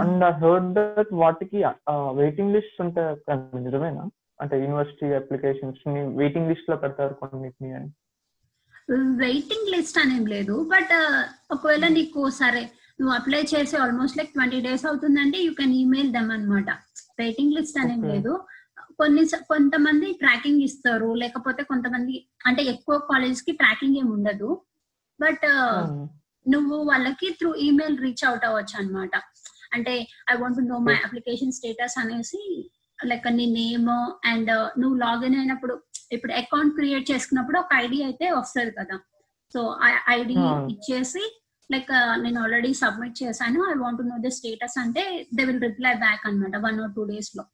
And 0.00 0.24
I 0.24 0.30
heard 0.42 0.70
that 0.74 1.12
వాటికి 1.12 1.58
వెయిటింగ్ 1.90 2.54
లిస్ట్ 2.54 2.80
ఉంటాయి 2.82 3.62
నిజమేనా? 3.64 4.04
అంటే 4.40 4.60
యూనివర్సిటీ 4.60 5.06
అప్లికేషన్స్ని 5.12 6.16
వెయిటింగ్ 6.16 6.48
లిస్ట్లో 6.48 6.76
పెడతారు 6.76 7.14
కొన్నిటిని 7.14 7.72
అని. 7.72 7.88
వెయిటింగ్ 9.16 9.70
లిస్ట్ 9.70 9.98
అనేం 9.98 10.26
లేదు 10.26 10.68
బట్ 10.70 10.94
ఒకవేళ 11.50 11.88
నీకు 11.88 12.30
సరే 12.30 12.62
నువ్వు 13.00 13.14
అప్లై 13.14 13.40
చేసి 13.42 13.76
ఆల్మోస్ట్ 13.76 14.18
లైక్ 14.18 14.32
ట్వంటీ 14.32 14.60
డేస్ 14.60 14.86
అవుతుందంటే 14.86 15.38
యూ 15.38 15.52
కెన్ 15.52 15.72
ఈమెయిల్ 15.72 16.12
దెమ్ 16.12 16.30
అన్నమాట. 16.30 16.70
వెయిటింగ్ 17.18 17.52
లిస్ట్ 17.52 17.78
అనేం 17.78 18.00
Okay. 18.00 18.12
లేదు. 18.14 18.32
కొన్ని 18.98 19.22
కొంతమంది 19.48 20.12
ట్రాకింగ్ 20.12 20.62
ఇస్తారు 20.62 21.14
లేకపోతే 21.14 21.62
కొంతమంది 21.62 22.14
అంటే 22.46 22.62
ఎక్కువ 22.62 22.98
కాలేజ్కి 22.98 23.52
ట్రాకింగ్ 23.52 23.96
ఏమి 23.96 24.10
ఉండదు. 24.10 24.62
బట్ 25.20 25.46
నువ్వు 26.48 26.76
వాళ్ళకి 26.76 27.28
త్రూ 27.38 27.54
ఈమెయిల్ 27.54 27.98
రీచ్ 27.98 28.24
అవుట్ 28.28 28.44
అవ్వచ్చు 28.44 28.76
అన్నమాట. 28.78 29.14
అంటే 29.72 29.94
I 30.30 30.36
want 30.36 30.68
know 30.68 30.78
my 30.78 30.94
application 30.94 31.52
status 31.52 31.98
అనేసి 31.98 32.40
లైక్ 33.04 33.36
నీ 33.36 33.46
నేమ్ 33.46 33.88
అండ్ 34.26 34.80
నువ్వు 34.80 34.98
లాగిన్ 34.98 35.36
అయినప్పుడు 35.36 35.82
ఇప్పుడు 36.12 36.32
అకౌంట్ 36.32 36.74
క్రియేట్ 36.74 37.10
చేసుకున్నప్పుడు 37.10 37.58
ఒక 37.58 37.68
ఐడి 37.74 38.02
అయితే 38.02 38.30
వస్తుంది 38.30 38.70
కదా. 38.70 38.98
సో 39.52 39.78
ఆ 39.82 40.00
ఐడి. 40.08 40.34
ఇచ్చేసి 40.72 41.40
లైక్ 41.72 42.22
నేను 42.22 42.42
ఆల్రెడీ 42.42 42.74
సబ్మిట్ 42.74 43.22
చేశాను. 43.22 43.70
I 43.70 43.74
want 43.76 44.08
know 44.08 44.16
the 44.18 44.28
status 44.28 44.78
అంటే 44.78 45.26
దే 45.34 45.44
విల్ 45.44 45.60
రిప్లై 45.60 45.94
బ్యాక్ 45.94 46.26
అన్నమాట 46.26 46.56
వన్ 46.56 46.80
ఆర్ 46.80 46.94
టూ 46.94 47.04
డేస్లో. 47.04 47.44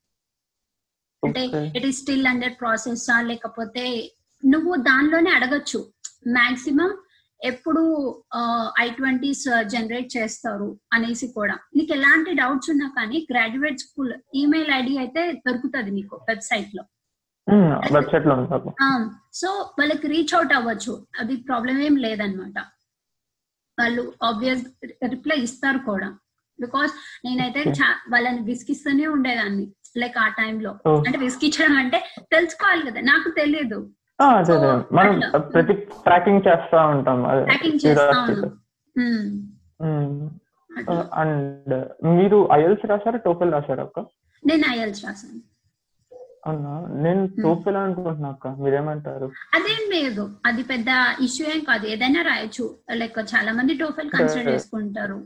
అంటే. 1.24 1.46
It 1.76 1.86
is 1.86 1.98
still 1.98 2.26
under 2.26 2.52
process 2.60 3.08
లేకపోతే 3.20 4.12
నువ్వు 4.44 4.76
దానిలోనే 4.76 5.30
అడగచ్చు. 5.30 5.92
మాక్సిమం 6.26 6.98
ఎప్పుడు 7.42 7.82
ఐ 8.80 8.86
ట్వంటీస్ 8.90 9.44
జనరేట్ 9.68 10.10
చేస్తారు 10.16 10.68
అనేసి 10.92 11.26
కూడా. 11.26 11.56
నీకు 11.76 11.92
ఎలాంటి 11.92 12.34
డౌట్స్ 12.34 12.70
ఉన్నా 12.70 12.88
కానీ 12.98 13.26
గ్రాడ్యుయేట్ 13.30 13.78
స్కూల్ 13.78 14.12
ఈమెయిల్ 14.34 14.70
ఐడి 14.74 14.98
అయితే 14.98 15.24
దొరుకుతుంది 15.32 15.90
నీకు 15.90 16.16
వెబ్సైట్లో 16.28 16.84
వెబ్సైట్లో 17.94 18.34
సో 19.34 19.48
వాళ్ళకి 19.78 20.06
రీచ్ 20.08 20.34
అవుట్ 20.34 20.52
అవ్వచ్చు. 20.52 21.06
అది 21.20 21.34
ప్రాబ్లం 21.36 21.78
ఏం 21.78 21.96
లేదనమాట 21.96 22.58
వాళ్ళు 23.78 24.02
ఆబ్వియస్ 24.22 24.64
రిప్లై 25.10 25.36
ఇస్తారు 25.36 25.78
కూడా. 25.78 26.08
బికాస్ 26.60 26.92
నేనైతే 27.24 27.60
వాళ్ళని 28.08 28.42
విసిగిస్తూనే 28.42 29.06
ఉండేదాన్ని. 29.06 29.66
లైక్ 29.96 30.18
ఆ 30.18 30.28
టైంలో. 30.28 30.70
అంటే 31.06 31.18
విసిగించడం 31.18 31.76
అంటే 31.76 31.98
తెలుసుకోవాలి 32.32 32.82
కదా. 32.90 33.00
నాకు 33.00 33.28
తెలియదు 33.30 33.78
అదే 34.20 34.52
మనం. 34.96 35.40
ప్రతి 35.40 35.72
ట్రాకింగ్ 35.72 36.42
చేస్తా 36.48 36.86
ఉంటాం. 36.86 37.26
అండ్ 41.12 41.88
మీరు 42.04 42.48
ఐఎల్స్ 42.52 42.86
రాశారా? 42.86 43.18
టోఫెల్ 43.18 43.52
రాశారా 43.52 43.82
అక్క? 43.82 44.00
నేను 44.46 44.62
ఐఎల్స్ 44.70 45.04
రాశాను. 45.04 45.54
అవునా? 46.46 46.86
నేను 47.02 47.26
టోఫెల్ 47.26 47.76
అనుకుంటున్నా 47.76 48.28
అక్క. 48.28 48.48
మీరేమంటారు? 48.48 49.30
అదేం 49.54 49.90
లేదు. 49.90 50.30
అది 50.46 50.62
పెద్ద 50.62 50.86
ఇష్యూ 51.20 51.46
ఏం 51.46 51.64
కాదు. 51.64 51.86
ఏదైనా 51.86 52.22
రాయొచ్చు. 52.22 52.74
లైక్ 52.92 53.18
చాలా 53.18 53.52
మంది 53.52 53.74
టోఫెల్ 53.74 54.10
కన్సిడర్ 54.10 54.48
చేసుకుంటారు. 54.48 55.22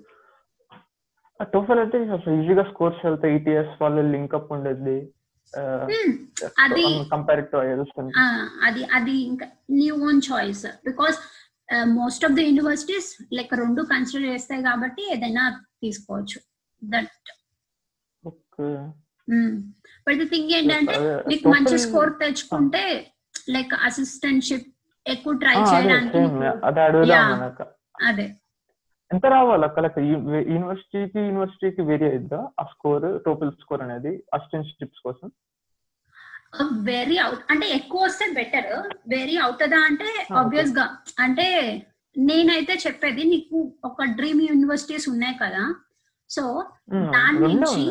టోఫెల్ 1.42 1.78
అయితే 1.78 2.02
ఈజీగా 2.42 2.62
స్కోర్స్ 2.62 3.06
వెళ్తాయి. 3.06 3.34
ఈటీఎస్ 3.34 3.82
వాళ్ళ 3.82 4.00
లింక్ 4.00 4.34
అప్ 4.34 4.52
ఉండేది. 4.52 5.12
అది 6.58 6.82
కంపేర్ 7.10 7.42
టు 7.52 7.58
అది 8.62 8.84
అది 8.92 9.16
ఇంకా 9.22 9.46
నీ 9.70 9.90
own 9.90 10.20
choice 10.32 10.66
because 10.84 11.18
most 11.94 12.24
of 12.24 12.32
the 12.32 12.38
universities 12.40 13.08
like 13.32 13.54
రెండు 13.54 13.82
కన్సిడర్ 13.82 14.26
చేస్తాయి 14.26 14.62
కాబట్టి 14.62 15.02
ఏదైనా 15.12 15.44
తీసుకోవచ్చు. 15.82 16.38
దట్ 16.82 17.30
బట్ 20.06 20.18
ది 20.18 20.24
థింగ్ 20.24 20.50
ఏంటంటే 20.50 20.96
నీకు 21.28 21.48
మంచి 21.48 21.78
స్కోర్ 21.78 22.18
తెచ్చుకుంటే 22.18 22.82
లైక్ 23.48 23.74
అసిస్టెంట్షిప్ 23.74 24.68
ఎక్కువ 25.06 25.32
ట్రై 25.34 25.56
చేయడానికి 25.72 26.18
అదే. 28.08 28.26
ఎంత 29.10 29.26
రావాలి 29.34 29.64
అక్క? 29.66 29.80
లైక్ 29.84 29.98
యూనివర్సిటీకి 30.54 31.20
యూనివర్సిటీకి 31.28 31.82
వేరీ 31.90 32.06
అయిద్దా? 32.10 32.40
ఆ 32.60 32.64
స్కోర్ 32.72 33.06
టోటల్ 33.26 33.52
స్కోర్ 33.62 33.82
అనేది 33.86 34.12
అసిస్టెంట్షిప్స్ 34.36 35.04
కోసం? 35.06 35.28
వెరీ 36.90 37.16
అవుట్ 37.24 37.42
అంటే 37.52 37.66
ఎక్కువ 37.78 38.00
వస్తే 38.04 38.26
బెటర్ 38.36 38.68
వెరీ 39.14 39.34
అవుతుందా 39.44 39.78
అంటే 39.88 40.08
ఆబ్వియస్గా 40.40 40.84
అంటే 41.24 41.46
నేనైతే 42.16 42.74
చెప్పేది 42.84 43.22
నీకు 43.32 43.58
ఒక 43.84 44.04
డ్రీమ్ 44.18 44.40
యూనివర్సిటీస్ 44.50 45.06
ఉన్నాయి 45.08 45.36
కదా. 45.42 45.64
సో 46.30 46.42
దాని 47.14 47.38
నుంచి 47.44 47.82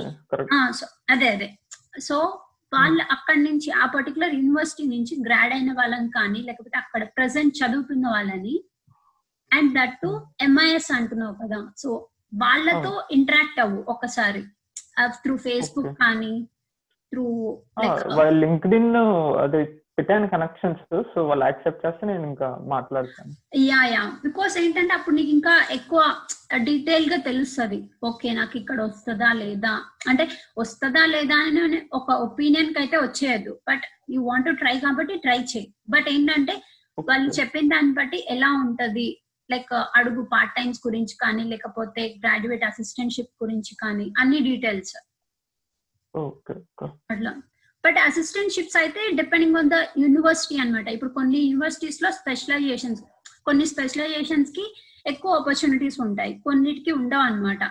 అదే 1.13 1.27
అదే. 1.35 1.47
సో 2.07 2.15
వాళ్ళు 2.71 3.03
అక్కడి 3.15 3.41
నుంచి 3.43 3.69
ఆ 3.81 3.85
పర్టికులర్ 3.93 4.33
యూనివర్సిటీ 4.39 4.83
నుంచి 4.87 5.13
గ్రాడ్ 5.27 5.53
అయిన 5.53 5.71
వాళ్ళని 5.73 6.09
కానీ 6.09 6.39
లేకపోతే 6.49 6.77
అక్కడ 6.77 7.03
ప్రజెంట్ 7.17 7.59
చదువుతున్న 7.61 8.05
వాళ్ళని 8.07 8.55
అండ్ 9.51 9.71
దట్ 9.79 9.97
టు 10.03 10.11
ఎంఐఎస్ 10.47 10.91
అంటున్నావు 10.99 11.35
కదా. 11.41 11.59
సో 11.83 11.89
వాళ్ళతో 12.43 12.93
ఇంటరాక్ట్ 13.17 13.59
అవ్వు 13.65 13.81
ఒకసారి. 13.95 14.43
Through 15.23 15.33
Facebook. 15.47 15.91
కానీ 16.03 16.31
త్రూ 17.11 17.25
వాళ్ళ 18.19 18.31
లింక్డ్ 18.43 18.75
ఇన్ 18.77 18.93
అదే 19.43 19.59
పెట్టాను 19.97 20.27
కనెక్షన్స్ 20.31 20.81
సో 21.11 21.19
వాళ్ళు 21.27 21.43
యాక్సెప్ట్ 21.45 21.83
చేస్తే 21.83 22.03
నేను 22.09 22.25
ఇంకా 22.31 22.47
మాట్లాడతాను. 22.73 23.31
యా 23.69 23.79
యా 23.93 24.01
బికాస్ 24.25 24.55
ఏంటంటే 24.61 24.93
అప్పుడు 24.97 25.15
నీకు 25.17 25.31
ఇంకా 25.37 25.53
ఎక్కువ 25.77 26.01
డీటెయిల్గా 26.67 27.17
తెలుస్తుంది. 27.29 27.79
ఓకే 28.09 28.27
నాకు 28.39 28.55
ఇక్కడ 28.61 28.79
వస్తుందా 28.87 29.29
లేదా? 29.43 29.73
అంటే 30.09 30.25
వస్తుందా 30.61 31.03
లేదా 31.13 31.37
అని 31.47 31.79
ఒక 31.99 32.09
ఒపీనియన్కి 32.27 32.79
అయితే 32.83 32.97
వచ్చేయద్దు 33.05 33.53
బట్ 33.69 33.85
యూ 34.15 34.19
వాంట్ 34.29 34.51
ట్రై 34.61 34.75
కాబట్టి 34.85 35.15
ట్రై 35.25 35.39
చేయి. 35.53 35.67
బట్ 35.95 36.09
ఏంటంటే 36.15 36.55
వాళ్ళు 37.09 37.31
చెప్పిన 37.39 37.67
దాన్ని 37.75 37.95
బట్టి 38.01 38.19
ఎలా 38.35 38.51
ఉంటది? 38.65 39.07
లైక్ 39.51 39.73
అడుగు 39.99 40.21
పార్ట్ 40.33 40.55
టైమ్స్ 40.57 40.79
గురించి 40.87 41.15
కానీ 41.23 41.43
లేకపోతే 41.51 42.03
గ్రాడ్యుయేట్ 42.23 42.65
అసిస్టెంట్షిప్ 42.69 43.31
గురించి 43.43 43.73
కానీ 43.83 44.07
అన్ని 44.21 44.39
డీటెయిల్స్ 44.49 44.95
అట్లా. 47.13 47.31
బట్ 47.83 47.97
అసిస్టెంట్షిప్స్ 48.07 48.77
అయితే 48.77 49.01
డిపెండింగ్ 49.19 49.57
ఆన్ 49.59 49.69
ద 49.69 49.77
యూనివర్సిటీ 50.03 50.55
అన్నమాట. 50.61 50.87
ఇప్పుడు 50.95 51.11
కొన్ని 51.17 51.39
యూనివర్సిటీస్లో 51.39 52.11
స్పెషలైజేషన్స్ 52.11 53.01
కొన్ని 53.47 53.65
స్పెషలైజేషన్స్కి 53.65 54.65
ఎక్కువ 55.05 55.39
ఆపర్చునిటీస్ 55.39 55.97
ఉంటాయి. 56.01 56.33
కొన్నిటికి 56.45 56.91
ఉండవు 56.91 57.21
అనమాట 57.21 57.63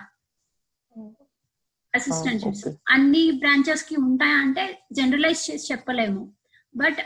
అసిస్టెంట్షిప్స్. 1.93 2.65
అన్ని 2.89 3.23
బ్రాంచెస్కి 3.41 3.95
ఉంటాయా 4.07 4.37
అంటే 4.45 4.63
జనరలైజ్ 4.91 5.43
చేసి 5.49 5.67
చెప్పలేము. 5.71 6.23
బట్ 6.75 6.99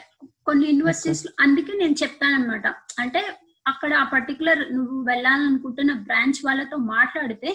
కొన్ని 0.45 0.65
యూనివర్సిటీస్ 0.67 1.23
అందుకే 1.39 1.73
నేను 1.77 1.95
చెప్తాను 2.03 2.35
అనమాట 2.35 2.67
అంటే 2.99 3.21
అక్కడ 3.65 3.93
ఆ 3.93 4.03
పర్టికులర్ 4.03 4.73
నువ్వు 4.73 5.03
వెళ్ళాలనుకుంటున్న 5.03 5.93
బ్రాంచ్ 5.93 6.45
వాళ్ళతో 6.45 6.77
మాట్లాడితే 6.77 7.49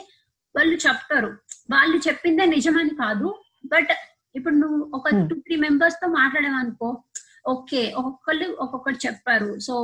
వాళ్ళు 0.55 0.77
చెప్తారు. 0.77 1.31
వాళ్ళు 1.71 1.97
చెప్పిందే 1.97 2.45
నిజమని 2.47 2.91
కాదు. 2.91 3.29
బట్ 3.67 3.93
ఇప్పుడు 4.35 4.55
నువ్వు 4.55 4.91
ఒక. 4.95 5.09
టూ 5.29 5.35
త్రీ 5.35 5.57
మెంబర్స్తో 5.57 6.09
మాట్లాడావనుకో 6.09 7.03
ఓకే 7.49 7.93
ఒక్కొక్కళ్ళు 7.97 8.57
ఒక్కొక్కటి 8.61 8.99
చెప్పారు. 9.07 9.59
So 9.59 9.75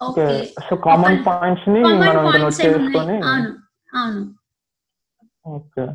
okay. 0.00 0.26
సో 0.70 0.76
కామన్ 0.76 1.24
పాయింట్స్ని 1.24 1.82
కామన్ 1.82 2.00
మనం 2.00 2.14
నోట్ 2.16 2.26
పాయింట్స్ 2.26 2.60
చేసుకొని 2.60 3.16
అవును. 3.30 3.50
అవును. 3.96 4.22
ఓకే. 5.46 5.86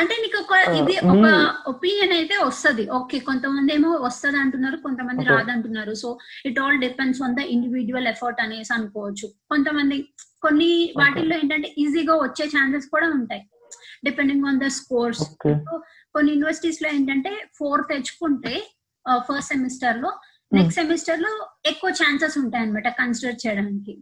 అంటే 0.00 0.14
నీకు 0.22 0.36
ఒక 0.42 0.54
ఇది 0.80 0.94
ఒక 1.12 1.26
ఒపీనియన్ 1.66 2.12
అయితే 2.12 2.36
వస్తది. 2.36 2.88
ఓకే 2.90 3.18
కొంతమంది 3.18 3.74
ఏమో 3.74 3.90
వస్తది 3.90 4.36
అంటున్నారు 4.36 4.76
కొంతమంది. 4.76 5.24
రాదంటున్నారు. 5.24 5.94
So 5.94 6.18
it 6.46 6.60
all 6.60 6.78
depends 6.80 7.22
on 7.22 7.36
the 7.36 7.38
individual 7.54 8.08
effort 8.08 8.40
అనేసి 8.40 8.72
అనుకోవచ్చు. 8.72 9.28
కొంతమంది 9.50 9.96
కొన్ని 10.42 10.92
వాటిల్లో 10.96 11.36
ఏంటంటే 11.36 11.74
ఈజీగా 11.78 12.14
వచ్చే 12.14 12.46
ఛాన్సెస్ 12.46 12.86
కూడా 12.86 13.10
ఉంటాయి. 13.10 13.42
డిపెండింగ్ 14.04 14.46
ఆన్ 14.46 14.60
ద 14.60 14.66
స్కోర్స్ 14.66 15.22
కొన్ని 16.14 16.32
యూనివర్సిటీస్లో 16.32 16.88
ఏంటంటే 16.88 17.32
ఫోర్ 17.58 17.82
తెచ్చుకుంటే 17.90 18.54
ఫస్ట్ 19.28 19.48
సెమిస్టర్లో 19.48 20.10
నెక్స్ట్ 20.52 20.80
సెమిస్టర్లో 20.80 21.30
ఎక్కువ 21.66 21.90
ఛాన్సెస్ 21.90 22.38
ఉంటాయి 22.38 22.64
అనమాట 22.64 22.88
కన్సిడర్ 22.88 23.38
చేయడానికి. 23.46 23.94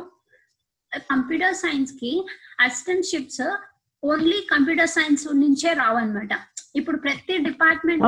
కంప్యూటర్ 0.98 1.56
సైన్స్కి 1.56 2.28
అసిస్టెంట్షిప్స్ 2.60 3.58
ఓన్లీ 4.04 4.48
కంప్యూటర్ 4.52 4.88
సైన్స్ 4.88 5.36
నుంచే 5.36 5.74
రావన్నమాట. 5.74 6.30
ఇప్పుడు 6.76 6.98
ప్రతి 6.98 7.38
డిపార్ట్మెంట్ 7.38 8.04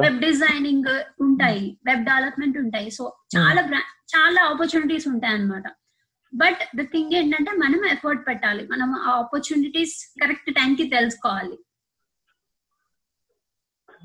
వెబ్ 0.00 0.20
డిజైనింగ్ 0.20 1.00
ఉంటాయి 1.20 1.78
వెబ్ 1.86 2.04
డెవలప్మెంట్ 2.04 2.58
ఉంటాయి. 2.58 2.90
సో 2.90 3.16
చాలా 3.36 3.62
బ్రా- 3.62 4.16
చాలా 4.16 4.44
ఆపర్చునిటీస్ 4.44 5.08
ఉంటాయి 5.08 5.34
అన్నమాట 5.34 5.62
బట్ 6.34 6.76
ద 6.76 6.82
థింగ్ 6.82 7.12
ఏంటంటే 7.12 7.52
మనం 7.52 7.86
ఎఫర్ట్ 7.86 8.26
పెట్టాలి. 8.28 8.68
మనం 8.68 8.94
ఆ 8.94 9.10
ఆపర్చునిటీస్ 9.10 10.14
కరెక్ట్ 10.22 10.54
టైం 10.54 10.74
కి 10.74 10.84
తెలుసుకోవాలి. 10.84 11.58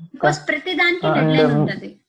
బికాస్ 0.02 0.48
ప్రతి 0.48 0.74
దానికి 0.74 1.06
డెడ్ 1.06 1.26
లైన్ 1.26 1.52
ఉంటది. 1.60 2.00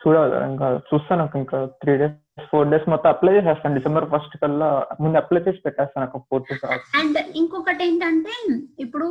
చూడాలి. 0.00 0.34
ఇంకా 0.52 0.66
చూస్తాను 0.88 1.20
నాకు 1.22 1.36
ఇంకా 1.38 1.58
త్రీ 1.82 1.92
డేస్ 2.00 2.46
ఫోర్ 2.50 2.70
డేస్ 2.72 2.86
మొత్తం 2.92 3.10
అప్లై 3.10 3.32
చేసేస్తాను. 3.36 3.76
డిసెంబర్ 3.78 4.10
ఫస్ట్ 4.12 4.36
కల్లా 4.42 4.68
ముందు 5.00 5.20
అప్లై 5.22 5.40
చేసి 5.46 5.64
పెట్టేస్తాను 5.64 6.06
ఒక 6.08 6.22
ఫోర్ 6.28 6.44
టు 6.48 6.72
అండ్ 7.00 7.18
ఇంకొకటి 7.34 7.84
ఏంటంటే 7.88 8.34
ఇప్పుడు 8.78 9.08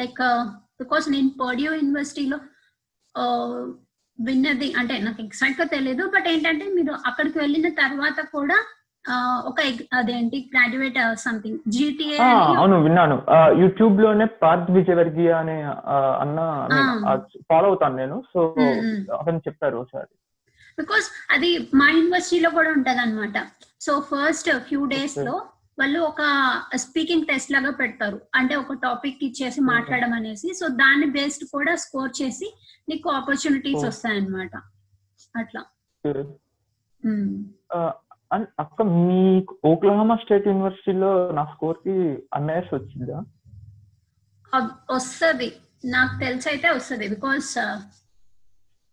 లైక్ 0.00 0.22
బికాస్ 0.82 1.06
నేను 1.14 1.30
పర్డియో 1.44 1.72
యూనివర్సిటీలో 1.74 2.38
విన్నది 4.18 4.68
అంటే 4.78 4.94
నాకు 4.98 5.20
ఎగ్జాక్ట్గా 5.22 5.66
తెలియదు 5.74 6.04
బట్ 6.14 6.26
ఏంటంటే 6.28 6.64
మీరు 6.76 6.92
అక్కడికి 7.08 7.36
వెళ్ళిన 7.38 7.68
తర్వాత 7.82 8.20
కూడా 8.32 8.56
ఒక 9.44 9.54
అదేంటి 9.92 10.50
గ్రాడ్యుయేట్ 10.54 11.18
సంథింగ్ 11.18 11.58
జీటీఏ 11.68 12.18
అవును 12.18 12.82
విన్నాను. 12.82 13.22
యూట్యూబ్లోనే 13.60 14.24
పార్థ్ 14.24 14.70
విజయవర్గీయ 14.70 15.32
అనే 15.32 15.62
అన్న 15.92 16.68
ఫాలో 17.50 17.66
అవుతాను 17.66 17.96
నేను. 17.96 18.22
సో. 18.34 18.54
అతను 19.20 19.38
చెప్పారు 19.38 19.76
ఒకసారి. 19.76 20.06
బికాస్ 20.78 21.32
అది 21.32 21.70
మా 21.74 21.90
యూనివర్సిటీలో 21.90 22.50
కూడా 22.50 22.70
ఉంటది 22.70 22.98
అనమాట 22.98 23.46
సో 23.80 24.00
ఫస్ట్ 24.00 24.50
ఫ్యూ 24.58 24.84
డేస్లో 24.84 25.42
వాళ్ళు 25.78 26.00
ఒక 26.00 26.22
స్పీకింగ్ 26.74 27.26
టెస్ట్ 27.26 27.52
లాగా 27.52 27.70
పెడతారు. 27.70 28.20
అంటే 28.34 28.56
ఒక 28.56 28.72
టాపిక్ 28.72 29.24
ఇచ్చేసి 29.24 29.60
మాట్లాడడం 29.60 30.12
అనేసి. 30.12 30.54
సో 30.54 30.68
దాన్ని 30.68 31.06
బేస్డ్ 31.06 31.44
కూడా 31.44 31.74
స్కోర్ 31.74 32.10
చేసి 32.22 32.56
నీకు 32.88 33.10
ఆపర్చునిటీస్ 33.10 33.80
Oh. 33.80 33.86
వస్తాయన్నమాట. 33.86 34.50
అట్లా. 35.36 35.62
అన్- 38.32 38.46
అక్క 38.60 38.82
మీ 38.82 39.46
ఓక్లహామా 39.64 40.16
స్టేట్ 40.16 40.48
యూనివర్సిటీలో 40.48 41.32
నా 41.32 41.44
స్కోర్కి 41.44 41.90
ఎంఐఎస్ 42.36 42.74
వచ్చిందా? 42.74 43.18
వస్తది. 44.94 45.52
నాకు 45.84 46.18
తెలిసి 46.20 46.48
అయితే 46.48 46.70
వస్తుంది 46.70 47.08
బికాస్ 47.08 47.58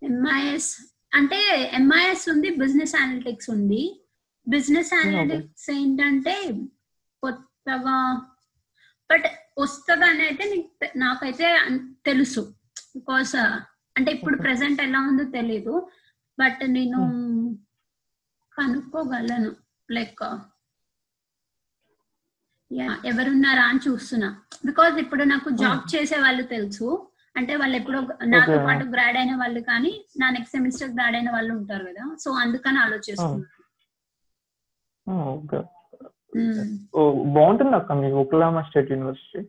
ఎంఐఎస్ 0.03 0.69
అంటే 1.15 1.71
ఎంఐఎస్ 1.73 2.29
ఉంది 2.29 2.49
బిజినెస్ 2.55 2.95
అనలిటిక్స్ 2.95 3.49
ఉంది. 3.49 4.01
బిజినెస్ 4.47 4.93
అనలిటిక్స్ 4.93 5.71
ఏంటంటే 5.71 6.35
కొత్తగా 7.23 8.21
బట్ 9.11 9.23
వస్తుంది 9.59 10.05
అని 10.05 10.23
అయితే 10.23 10.69
నాకైతే 10.95 11.59
తెలుసు. 12.05 12.41
బికాస్ 12.95 13.35
అంటే 13.97 14.11
ఇప్పుడు 14.11 14.37
ప్రెసెంట్ 14.37 14.81
ఎలా 14.81 14.99
ఉందో 14.99 15.23
తెలీదు. 15.23 15.87
బట్ 16.39 16.59
నేను 16.63 16.99
కనుక్కోగలను 18.59 19.51
లైక్ 19.89 20.23
యా 22.71 22.87
ఎవరున్నారా 23.05 23.63
అని 23.69 23.81
చూస్తున్నా. 23.85 24.27
బికాజ్ 24.65 24.95
ఇప్పుడు 25.03 25.23
నాకు 25.31 25.49
జాబ్ 25.61 25.83
చేసే 25.93 26.17
వాళ్ళు 26.25 26.43
తెలుసు. 26.51 26.87
అంటే 27.35 27.53
వాళ్ళు 27.55 27.75
ఎప్పుడో 27.77 27.99
నాతో. 28.31 28.57
పాటు 28.67 28.83
గ్రాడ్ 28.93 29.17
అయిన 29.17 29.33
వాళ్ళు 29.41 29.61
కానీ 29.63 29.91
నా 30.17 30.27
నెక్స్ట్ 30.29 30.55
సెమిస్టర్ 30.55 30.91
గ్రాడ్ 30.91 31.15
అయిన 31.15 31.29
వాళ్ళు 31.31 31.51
ఉంటారు 31.55 31.83
కదా. 31.89 32.03
సో 32.17 32.29
అందుకని 32.43 32.79
ఆలోచిస్తున్నా. 32.79 33.47
ఓకే 35.31 35.59
ఉమ్. 36.35 36.65
ఓ 36.95 37.01
బాగుంటుంది 37.35 37.75
అక్క 37.77 37.91
మీ 38.01 38.09
ఓక్లహామా 38.21 38.61
స్టేట్ 38.67 38.91
యూనివర్సిటీ 38.93 39.41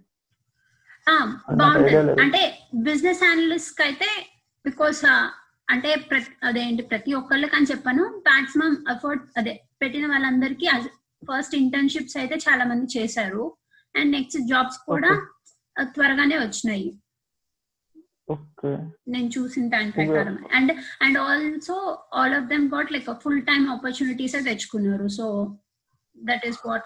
ఆ, 1.06 1.14
నాకు 1.18 1.56
బాగుంటది. 1.60 2.14
అంటే 2.22 2.40
బిజినెస్ 2.86 3.22
అనలిస్ట్ 3.28 3.80
అయితే 3.82 4.08
బికాస్ 4.64 5.02
అంటే 5.70 5.90
ప్రతి 6.10 6.32
అదేంటి 6.42 6.82
ప్రతి 6.82 7.14
ఒక్కళ్ళకి 7.14 7.56
అని 7.56 7.66
చెప్పాను. 7.70 8.04
మాక్సిమం 8.28 8.72
ఎఫర్ట్ 8.90 9.22
అదే 9.36 9.54
పెట్టిన 9.82 10.06
వాళ్ళందరికీ 10.06 10.66
ఫస్ట్ 11.24 11.54
ఇంటర్న్షిప్స్ 11.54 12.16
అయితే 12.16 12.34
చాలా 12.36 12.64
మంది 12.64 12.98
చేశారు. 12.98 13.44
అండ్ 13.96 14.12
నెక్స్ట్ 14.12 14.40
జాబ్స్ 14.48 14.78
కూడా 14.78 15.12
త్వరగానే 15.82 16.36
వచ్చినాయి. 16.38 16.90
ఓకే 18.30 18.70
నేను 19.08 19.30
చూసిన 19.38 19.68
దాని 19.68 19.90
ప్రకారం. 19.90 20.38
And 20.54 20.72
and 21.02 21.18
also 21.18 21.76
all 22.14 22.34
of 22.34 22.44
them 22.44 22.68
got 22.74 22.92
like 22.92 23.10
full 23.22 23.42
time 23.42 23.64
opportunities 23.68 24.36
తెచ్చుకున్నారు. 24.44 25.08
So 25.08 25.56
that 26.16 26.46
is 26.46 26.60
what. 26.66 26.84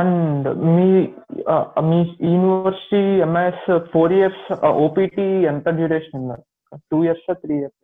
And 0.00 0.48
me 0.76 0.88
me 1.90 2.00
university 2.32 3.04
MIS 3.28 3.66
four 3.92 4.12
years 4.12 4.44
OPT 4.86 5.28
ఎంత 5.52 5.68
డ్యూరేషన్ 5.68 6.18
ఉంది? 6.20 6.40
Two 6.90 6.98
years 7.04 7.30
three 7.42 7.54
years 7.60 7.80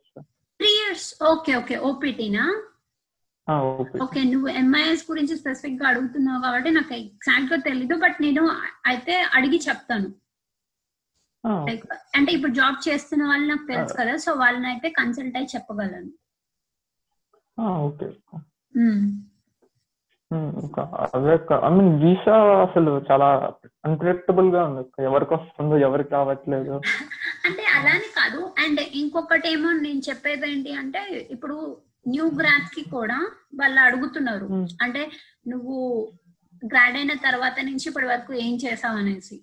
three 0.61 0.71
years 0.81 1.09
okay 1.25 1.53
okay 1.57 1.77
ఓపీటీనా 1.91 2.45
ఓపీ 3.49 3.99
okay 4.05 4.21
నువ్వు 4.23 4.49
MIS 4.61 5.05
గురించి 5.11 5.35
స్పెసిఫిక్గా 5.37 5.87
అడుగుతున్నావు 5.89 6.41
కాబట్టి 6.43 6.71
నాకు 6.71 6.93
ఎగ్జాక్ట్గా 6.95 7.59
తెలీదు 7.69 7.95
బట్ 8.05 8.19
నేను 8.21 8.43
అయితే 8.87 9.15
అడిగి 9.39 9.59
చెప్తాను. 9.69 10.09
అంటే 12.17 12.31
ఇప్పుడు 12.37 12.53
జాబ్ 12.53 12.79
చేస్తున్న 12.87 13.23
వాళ్ళు 13.29 13.47
నాకు 13.49 13.67
తెలుసు 13.73 13.95
కదా 14.01 14.15
సో 14.25 14.31
వాళ్ళని 14.35 14.67
అయితే 14.67 14.89
కన్సల్ట్ 14.99 15.37
అయి 15.37 15.53
చెప్పగలను. 15.55 16.11
ఓకే. 17.59 18.09
అదే 21.17 21.33
ఐ 21.67 21.71
మీన్ 21.77 21.93
వీసా 22.03 22.35
అసలు 22.67 22.93
చాలా 23.09 23.29
అన్ప్రెడిక్టబుల్గా 23.85 24.61
ఉంది. 24.69 24.83
ఎవరికి 25.09 25.33
వస్తుందో 25.35 25.79
ఎవరికి 25.89 26.13
రావట్లేదు. 26.19 26.75
అంటే 27.47 27.65
అలానే 27.77 28.09
అండ్ 28.63 28.81
ఇంకొకటి 29.01 29.49
ఏమో 29.55 29.71
నేను 29.87 30.03
చెప్పేది 30.09 30.47
ఏంటి 30.53 30.73
అంటే 30.83 31.03
ఇప్పుడు 31.35 31.57
న్యూ 32.09 32.27
గ్రాడ్కి 32.41 32.83
కూడా 32.97 33.19
వాళ్ళు 33.61 33.81
అడుగుతున్నారు. 33.81 34.47
Hmm. 34.47 34.67
అంటే 34.85 35.03
నువ్వు 35.49 35.77
గ్రాడ్ 36.63 36.97
అయిన 36.97 37.13
తర్వాత 37.27 37.57
నుంచి 37.69 37.85
ఇప్పటి 37.91 38.07
వరకు 38.07 38.33
ఏం 38.47 38.55
చేసావు 38.65 38.99
అనేసి. 39.03 39.37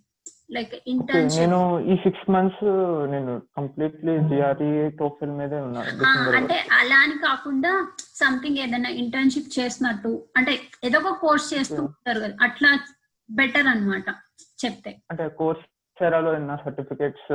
లైక్ 0.55 0.73
ఇంటర్న్షిప్ 0.91 1.39
నేను 1.41 1.59
ఈ 1.91 1.95
సిక్స్ 2.03 2.27
మంత్స్ 2.33 2.61
నేను 3.13 3.31
కంప్లీట్లీ 3.57 4.13
జిఆర్ఈ 4.29 4.69
టోఫిల్ 4.99 5.33
మీదే 5.39 5.59
ఉన్నాను 5.67 5.89
డిసెంబర్ 6.01 6.37
అంటే 6.39 6.57
అలా 6.79 6.99
అని 7.05 7.17
కాకుండా 7.25 7.71
సంథింగ్ 8.21 8.59
ఏదైనా 8.65 8.91
ఇంటర్న్షిప్ 9.03 9.49
చేసినట్టు. 9.57 10.11
అంటే 10.37 10.53
ఏదో 10.83 10.99
ఒక 11.03 11.13
కోర్స్ 11.25 11.47
చేస్తూ 11.53 11.79
ఉంటారు 11.87 12.21
కదా 12.25 12.35
అట్లా 12.47 12.71
బెటర్ 13.29 13.67
అన్నమాట 13.73 14.07
చెప్తే. 14.63 14.93
అంటే 15.11 15.25
కోర్స్ 15.41 15.65
లో 16.01 16.31
ఉన్న 16.31 16.55
సర్టిఫికేట్స్ 16.63 17.29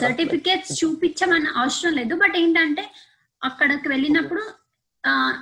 సర్టిఫికేట్స్ 0.00 0.84
చూపించమని 0.84 1.48
అవసరం 1.56 1.92
లేదు. 1.92 2.14
బట్ 2.16 2.36
ఏంటంటే 2.36 2.84
అక్కడికి 3.42 3.88
వెళ్ళినప్పుడు 3.88 4.42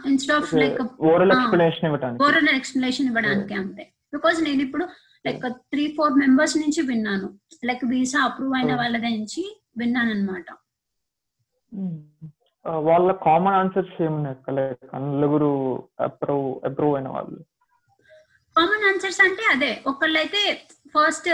instead 0.07 0.37
of 0.37 0.55
like 0.55 0.81
oral 1.11 1.33
explanation 1.33 1.87
ఇవ్వడానికి 1.87 2.23
ఓరల్ 2.25 2.49
ఎక్స్ప్లెనేషన్ 2.49 3.07
ఇవ్వడానికి 3.07 3.55
అంతే. 3.55 3.85
బికాస్ 4.12 4.42
నేను 4.42 4.62
ఇప్పుడు 4.62 4.85
లైక్ 5.25 5.42
త్రీ 5.73 5.94
ఫోర్ 5.97 6.12
మెంబర్స్ 6.14 6.57
నుంచి 6.57 6.83
విన్నాను. 6.83 7.29
లైక్ 7.64 7.85
వీసా 7.85 8.21
అప్రూవ్ 8.21 8.55
అయిన 8.55 8.73
Oh. 8.73 8.79
వాళ్ళ 8.79 8.97
నుంచి 9.09 9.42
విన్నాను 9.77 10.11
అనమాట 10.11 10.49
ఆ, 12.66 12.73
వాళ్ళ 12.81 13.12
కామన్ 13.25 13.55
ఆన్సర్స్ 13.55 14.03
ఏమున్నాయి 14.03 14.55
లైక్ 14.55 14.83
నలుగురు 15.12 15.51
అప్రూవ్ 16.01 16.66
అప్రూవ్ 16.66 16.94
అయిన 16.94 17.09
వాళ్ళు. 17.09 17.38
కామన్ 18.57 18.85
ఆన్సర్స్ 18.85 19.21
అంటే 19.21 19.42
అదే. 19.47 19.83
ఒకళ్ళైతే 19.87 20.40
ఫస్ట్ 20.94 21.29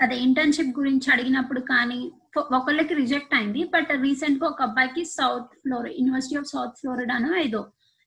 అదే 0.00 0.16
ఇంటర్న్షిప్ 0.26 0.78
గురించి 0.78 1.08
అడిగినప్పుడు 1.12 1.60
కానీ 1.60 2.00
ఒకళ్ళకి 2.38 2.94
రిజెక్ట్ 2.94 3.34
అయింది. 3.34 3.62
బట్ 3.74 3.90
రీసెంట్గా 4.02 4.46
ఒక 4.48 4.62
అబ్బాయికి 4.62 5.02
south 5.04 5.52
floor 5.62 5.88
university 5.98 6.36
of 6.36 6.50
south 6.52 6.78
ఫ్లోరిడానో 6.80 7.30
ఏదో 7.36 7.60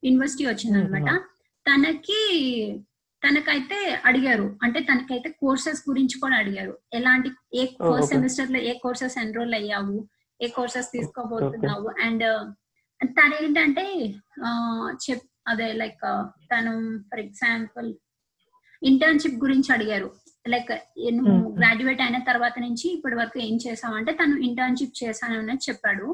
యూనివర్సిటీ 0.04 0.46
వచ్చింది 0.46 0.78
అనమాట 0.80 1.12
తనకి 1.66 2.22
తనకైతే 3.22 3.78
అడిగారు. 4.06 4.48
అంటే 4.64 4.80
తనకైతే 4.80 5.30
కోర్సెస్ 5.42 5.82
గురించి 5.90 6.16
కూడా 6.20 6.36
అడిగారు. 6.36 6.74
ఎలాంటి 6.94 7.30
ఏ 7.54 7.66
ఫస్ట్. 7.66 8.10
సెమిస్టర్లో 8.14 8.60
ఏ 8.70 8.74
కోర్సెస్ 8.84 9.18
ఎన్రోల్ 9.18 9.54
అయ్యావు? 9.54 9.96
ఏ 10.40 10.48
కోర్సెస్ 10.48 10.90
తీసుకోబోతున్నావు 10.96 11.90
అండ్ 12.06 12.26
తను 13.18 13.36
ఏంటంటే 13.44 13.86
చెప్ 15.06 15.24
అదే 15.48 15.70
లైక్ 15.74 16.04
తను 16.52 16.74
ఫర్ 17.10 17.20
ఎగ్జాంపుల్ 17.20 17.90
ఇంటర్న్షిప్ 18.84 19.40
గురించి 19.44 19.70
అడిగారు. 19.74 20.10
లైక్ 20.46 20.72
నువ్వు. 21.18 21.36
గ్రాడ్యుయేట్ 21.52 22.02
అయిన 22.02 22.18
తర్వాత 22.20 22.60
నుంచి 22.60 22.86
ఇప్పటి 22.90 23.16
వరకు 23.16 23.40
ఏం 23.40 23.56
చేసావు? 23.56 23.96
అంటే 23.96 24.12
తను 24.12 24.38
ఇంటర్న్షిప్ 24.38 25.04
చేశాను 25.04 25.40
అనేది 25.40 25.66
చెప్పాడు. 25.70 26.08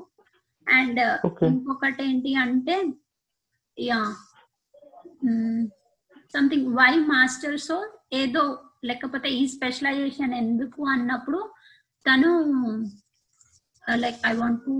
And 0.67 0.99
Okay. 1.25 1.47
ఇంకొకటి 1.47 2.03
ఏంటి 2.03 2.35
అంటే 2.35 2.75
యా 3.77 3.99
సంథింగ్ 6.33 6.67
వై 6.75 6.95
మాస్టర్స్ 6.95 7.71
ఏదో 8.13 8.43
లేకపోతే 8.85 9.29
ఈ 9.29 9.47
స్పెషలైజేషన్ 9.47 10.33
ఎందుకు 10.33 10.81
అన్నప్పుడు 10.87 11.39
తను 12.05 12.29
like 13.83 14.19
I 14.27 14.33
want 14.33 14.61
to 14.65 14.75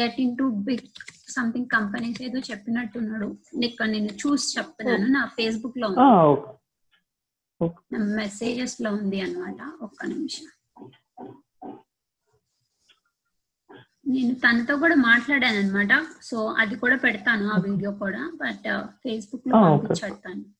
get 0.00 0.20
into 0.36 0.44
big 0.68 0.88
something 1.28 1.66
companies 1.66 2.22
ఏదో 2.22 2.38
చెప్పినట్టున్నాడు. 2.38 3.28
నీకు 3.54 3.82
నేను 3.82 4.12
చూసి 4.22 4.58
చెప్తున్నాను 4.58 5.06
నా 5.06 5.26
ఫేస్బుక్లో. 5.36 5.88
నా 5.88 6.08
మెసేజెస్లో 7.98 8.94
ఉంది 8.94 9.20
అన్నమాట. 9.20 9.82
ఒక్క 9.82 10.06
నిమిషం. 10.06 10.46
నేను 14.06 14.34
తనతో 14.34 14.76
కూడా 14.76 14.94
మాట్లాడాను 14.94 15.58
అనమాట 15.58 16.06
సో 16.22 16.46
అది 16.58 16.76
కూడా 16.76 16.96
పెడతాను 16.96 17.48
ఆ 17.48 17.56
వీడియో 17.56 17.92
కూడా. 17.92 18.32
బట్ 18.36 18.84
ఫేస్బుక్లో 18.86 19.56
Ah, 19.56 19.76
okay. 19.76 20.59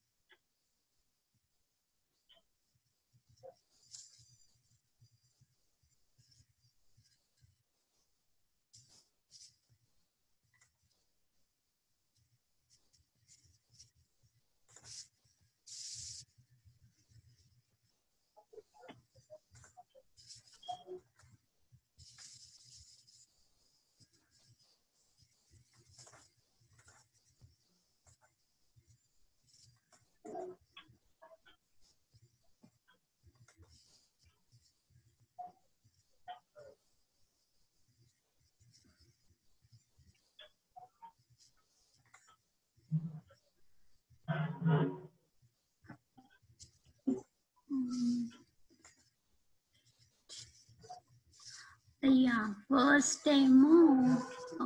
పంపించేస్తాను 52.03 52.55
ఫస్ట్ 52.73 53.29
ఏమో 53.39 53.75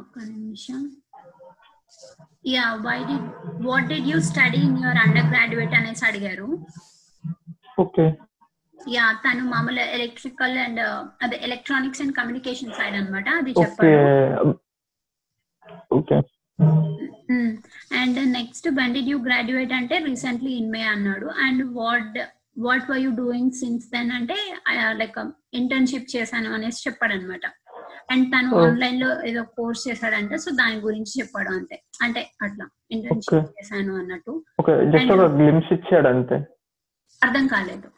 ఒక్క 0.00 0.18
నిమిషం. 0.34 0.80
Yeah 2.54 2.66
why 2.86 2.98
the 3.10 3.16
what 3.68 3.88
did 3.92 4.08
you 4.12 4.18
study 4.30 4.60
in 4.68 4.78
your 4.84 5.00
undergraduate 5.32 5.74
అనేసి 5.78 6.04
అడిగారు. 6.10 6.48
ఓకే 7.84 8.04
యా 8.94 9.04
తను 9.24 9.42
మామూలు 9.52 9.82
ఎలక్ట్రికల్ 9.96 10.56
అండ్ 10.64 10.80
అదే 11.24 11.36
ఎలక్ట్రానిక్స్ 11.46 12.02
అండ్ 12.04 12.14
కమ్యూనికేషన్ 12.18 12.76
సైడ్ 12.78 12.96
అన్నమాట 12.98 13.28
అది 13.40 13.52
ఓకే 13.52 13.62
చెప్పారు. 13.62 14.52
Okay 15.98 16.16
and 18.00 18.18
next 18.38 18.66
when 18.78 18.94
did 18.96 19.10
you 19.12 19.18
graduate 19.28 19.72
అంటే 19.80 19.98
రీసెంట్లీ 20.08 20.52
ఇన్ 20.62 20.72
మే 20.74 20.82
అన్నాడు. 20.94 21.28
And 21.46 21.62
what 21.80 22.18
what 22.56 22.86
were 22.90 23.00
you 23.00 23.10
doing 23.16 23.52
since 23.60 23.84
then 23.92 24.10
అంటే 24.12 24.36
లైక్ 24.98 25.18
ఇంటర్న్షిప్ 25.52 26.08
చేశాను 26.14 26.50
అనేసి 26.56 26.82
చెప్పాడు 26.88 27.14
అనమాట 27.18 27.46
అండ్ 28.12 28.24
తను 28.32 28.48
Oh. 28.52 28.62
ఆన్లైన్లో 28.62 29.10
ఏదో 29.28 29.42
కోర్స్ 29.56 29.82
చేశాడంటే 29.88 30.36
సో 30.38 30.50
దాని 30.58 30.78
గురించి 30.80 31.12
చెప్పాడు 31.20 31.50
అంతే. 31.54 31.76
అంటే 32.02 32.20
అట్లా 32.42 32.64
ఇంటర్న్షిప్. 32.90 33.46
చేశాను 33.54 33.92
అన్నట్టు. 34.00 34.32
ఓకే 34.60 34.72
జస్ట్ 34.92 35.12
ఒక 35.16 35.26
గ్లిమ్స్ 35.36 35.70
ఇచ్చాడు 35.76 36.08
అంతే. 36.08 36.36
అర్థం 37.22 37.46
కాలేదు. 37.46 37.88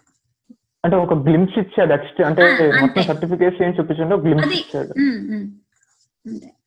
అంటే 0.84 0.96
ఒక 0.96 1.14
గ్లిమ్స్ 1.26 1.56
ఇచ్చాడు 1.62 1.92
ఎక్స్ట్ 1.92 2.20
అంటే. 2.22 2.44
మొత్తం 2.82 3.04
సర్టిఫికేట్స్ 3.10 3.62
ఏం 3.66 3.72
చూపించండి 3.78 4.18
గ్లిమ్స్ 4.26 4.54
ఇచ్చాడు. 4.60 4.92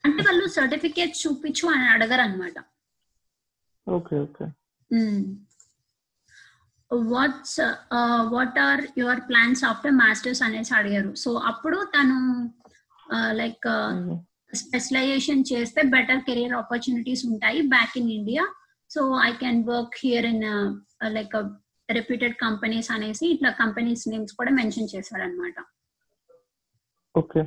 అంటే 0.05 0.21
వాళ్ళు 0.27 0.45
సర్టిఫికేట్ 0.57 1.15
చూపించు 1.23 1.67
అని 1.67 1.87
అడగరు 1.95 2.23
అనమాట 2.27 2.57
okay 3.87 4.15
okay 4.19 4.45
what's 6.91 7.59
what 8.33 8.59
are 8.59 8.81
your 8.97 9.21
plans 9.29 9.61
after 9.65 9.95
masters 10.01 10.43
అనేసి 10.43 10.73
అడిగారు. 10.79 11.11
సో 11.15 11.31
అప్పుడు 11.51 11.79
తను 11.95 12.17
లైక్ 13.41 13.67
స్పెషలైజేషన్ 14.53 15.43
చేస్తే 15.51 15.81
బెటర్ 15.95 16.21
కెరియర్ 16.27 16.55
ఆపర్చునిటీస్ 16.61 17.23
ఉంటాయి 17.25 17.59
back 17.73 17.95
in 17.97 18.11
India 18.11 18.43
so 18.91 19.01
I 19.29 19.31
can 19.41 19.63
work 19.63 19.97
here 20.03 20.25
in 20.25 20.45
like 21.17 21.35
reputed 21.89 22.35
companies 22.45 22.91
అనేసి 22.91 23.25
ఇట్లా 23.27 23.49
కంపెనీస్ 23.63 24.03
నేమ్స్ 24.09 24.33
కూడా 24.39 24.51
మెన్షన్ 24.51 24.91
చేశాడు 24.95 25.23
అనమాట 25.23 25.55
ఓకే 27.15 27.41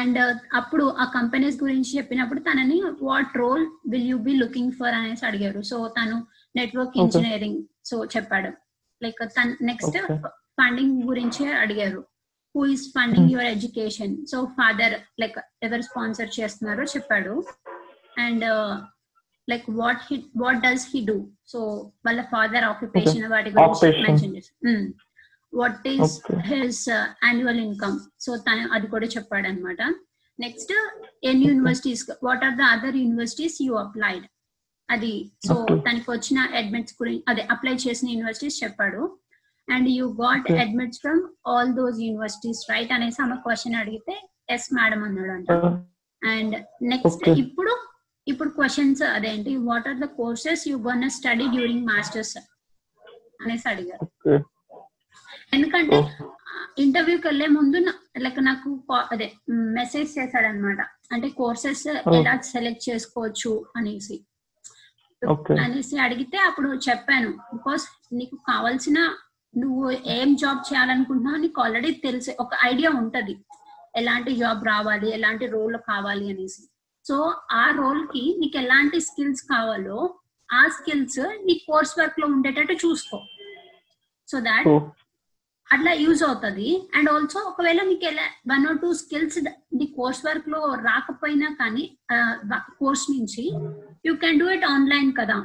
అండ్ 0.00 0.18
అప్పుడు 0.54 0.84
ఆ 1.02 1.04
కంపెనీస్ 1.14 1.56
గురించి 1.62 1.90
చెప్పినప్పుడు 1.98 2.40
తనని 2.40 2.76
what 3.02 3.32
role 3.36 3.64
will 3.92 4.08
you 4.10 4.18
be 4.18 4.34
looking 4.34 4.72
for 4.72 4.94
అనేసి 4.94 5.26
అడిగారు. 5.26 5.62
సో 5.62 5.76
తను 5.88 6.16
నెట్వర్క్. 6.56 6.98
ఇంజనీరింగ్ 6.98 7.60
సో 7.90 7.96
చెప్పాడు. 8.04 8.50
Like 9.02 9.62
next. 9.62 9.98
ఫండింగ్ 10.34 11.02
గురించి 11.02 11.52
అడిగారు. 11.52 12.06
Who 12.56 12.66
is 12.66 12.88
funding 12.88 13.30
your 13.30 13.46
education 13.46 14.26
so 14.26 14.44
father 14.44 15.20
like 15.20 15.38
ఎవరు 15.62 15.82
స్పాన్సర్ 15.82 16.40
చేస్తున్నారో 16.40 16.84
చెప్పాడు. 16.84 17.44
And 18.18 18.44
like 19.50 19.64
what 19.70 19.98
he 20.10 20.24
what 20.36 20.58
does 20.58 20.88
he 20.94 21.04
do 21.04 21.28
so 21.46 21.92
వాళ్ళ 22.06 22.22
ఫాదర్ 22.22 22.64
ఆక్యుపేషన్ 22.64 23.30
వాటి 23.30 23.50
గురించి 23.50 23.70
Occupation. 23.70 24.10
మెన్షన్ 24.10 24.36
చేశారు. 24.36 24.92
What 25.54 25.88
is. 25.88 26.20
His 26.40 26.88
annual 26.88 27.60
income 27.60 27.98
so 28.20 28.36
తను 28.36 28.72
అది 28.72 28.86
కూడా 28.86 29.06
చెప్పాడు 29.06 29.48
అనమాట 29.48 29.82
next 30.40 30.72
in 31.24 31.44
universities 31.44 32.10
what 32.24 32.44
are 32.44 32.54
the 32.54 32.60
other 32.60 32.96
universities 32.96 33.62
you 33.62 33.74
applied 33.74 34.24
అది 34.90 35.30
సో. 35.48 35.54
తనకి 35.70 36.10
వచ్చిన 36.10 36.38
అడ్మిట్స్ 36.54 36.94
గురించి 37.02 37.24
అదే 37.28 37.42
అప్లై 37.50 37.74
చేసిన 37.74 38.08
యూనివర్సిటీస్ 38.08 38.64
చెప్పాడు. 38.64 39.18
And 39.68 39.88
you 39.88 40.06
got. 40.22 40.52
Admits 40.52 41.00
from 41.00 41.20
all 41.46 41.72
those 41.72 42.00
universities 42.00 42.70
right 42.70 42.92
అనేసి 42.92 43.22
ఆమె 43.22 43.36
క్వశ్చన్ 43.36 43.74
అడిగితే 43.74 44.28
ఎస్ 44.50 44.74
మేడం 44.74 45.02
అన్నాడు 45.04 45.30
అంట. 45.30 45.50
And 46.24 46.56
next 46.82 47.22
Okay. 47.24 47.40
ఇప్పుడు 47.40 47.72
ఇప్పుడు 48.26 48.48
క్వశ్చన్స్ 48.48 49.02
అదేంటి? 49.02 49.56
What 49.56 49.88
are 49.88 49.96
the 49.96 50.04
courses 50.04 50.68
you 50.68 50.78
gonna 50.78 51.10
study 51.10 51.46
during 51.46 51.86
masters 51.86 52.38
అనేసి 53.42 53.68
అడిగారు. 53.68 54.06
ఎందుకంటే 55.52 55.96
ఇంటర్వ్యూకి 56.78 57.26
వెళ్ళే 57.26 57.46
ముందు 57.46 57.78
లైక్ 58.18 58.44
నాకు 58.44 58.84
అదే 59.10 59.32
మెసేజ్ 59.50 60.18
చేశాడు 60.18 60.46
అనమాట 60.46 60.80
అంటే 61.12 61.28
కోర్సెస్ 61.28 61.86
ఎలా 61.88 62.40
సెలెక్ట్ 62.40 62.90
చేసుకోవచ్చు 62.90 63.64
అనేసి. 63.76 64.16
అనేసి 65.28 65.98
అడిగితే 65.98 66.38
అప్పుడు 66.38 66.68
చెప్పాను 66.68 67.30
బికాస్ 67.30 67.86
నీకు 68.12 68.36
కావాల్సిన 68.36 68.98
నువ్వు 69.56 69.90
ఏం 69.90 70.36
జాబ్ 70.36 70.72
చేయాలనుకుంటున్నావు 70.72 71.36
నీకు 71.36 71.62
ఆల్రెడీ 71.62 71.90
తెలిసే 71.90 72.36
ఒక 72.40 72.50
ఐడియా 72.64 72.90
ఉంటది. 72.90 73.44
ఎలాంటి 73.96 74.36
జాబ్ 74.36 74.66
రావాలి 74.66 75.10
ఎలాంటి 75.10 75.46
రోల్ 75.46 75.76
కావాలి 75.76 76.30
అనేసి. 76.30 76.62
సో 77.08 77.34
ఆ 77.52 77.70
రోల్కి 77.70 78.36
నీకు 78.38 78.58
ఎలాంటి 78.58 79.00
స్కిల్స్ 79.00 79.42
కావాలో 79.42 80.14
ఆ 80.52 80.68
స్కిల్స్ 80.68 81.18
నీ 81.18 81.54
కోర్స్ 81.54 81.98
వర్క్లో 81.98 82.26
ఉండేటట్టు 82.26 82.72
చూసుకో. 82.72 83.26
సో 84.28 84.40
దాట్ 84.40 84.68
అట్లా 85.74 85.92
యూజ్ 86.02 86.22
అవుతుంది. 86.28 86.68
అండ్ 86.96 87.08
ఆల్సో 87.14 87.38
ఒకవేళ 87.50 87.80
మీకు 87.90 88.04
ఎలా 88.10 88.24
one 88.52 88.64
or 88.68 88.78
two 88.84 88.90
skills 89.00 89.38
the 89.80 89.86
course 89.98 90.22
వర్క్లో 90.28 90.60
రాకపోయినా 90.88 91.48
కానీ 91.60 91.84
కోర్స్ 92.80 93.04
నుంచి 93.14 93.44
you 94.08 94.14
can 94.24 94.40
do 94.42 94.48
it 94.56 94.66
online 94.74 95.10
కదా. 95.20 95.38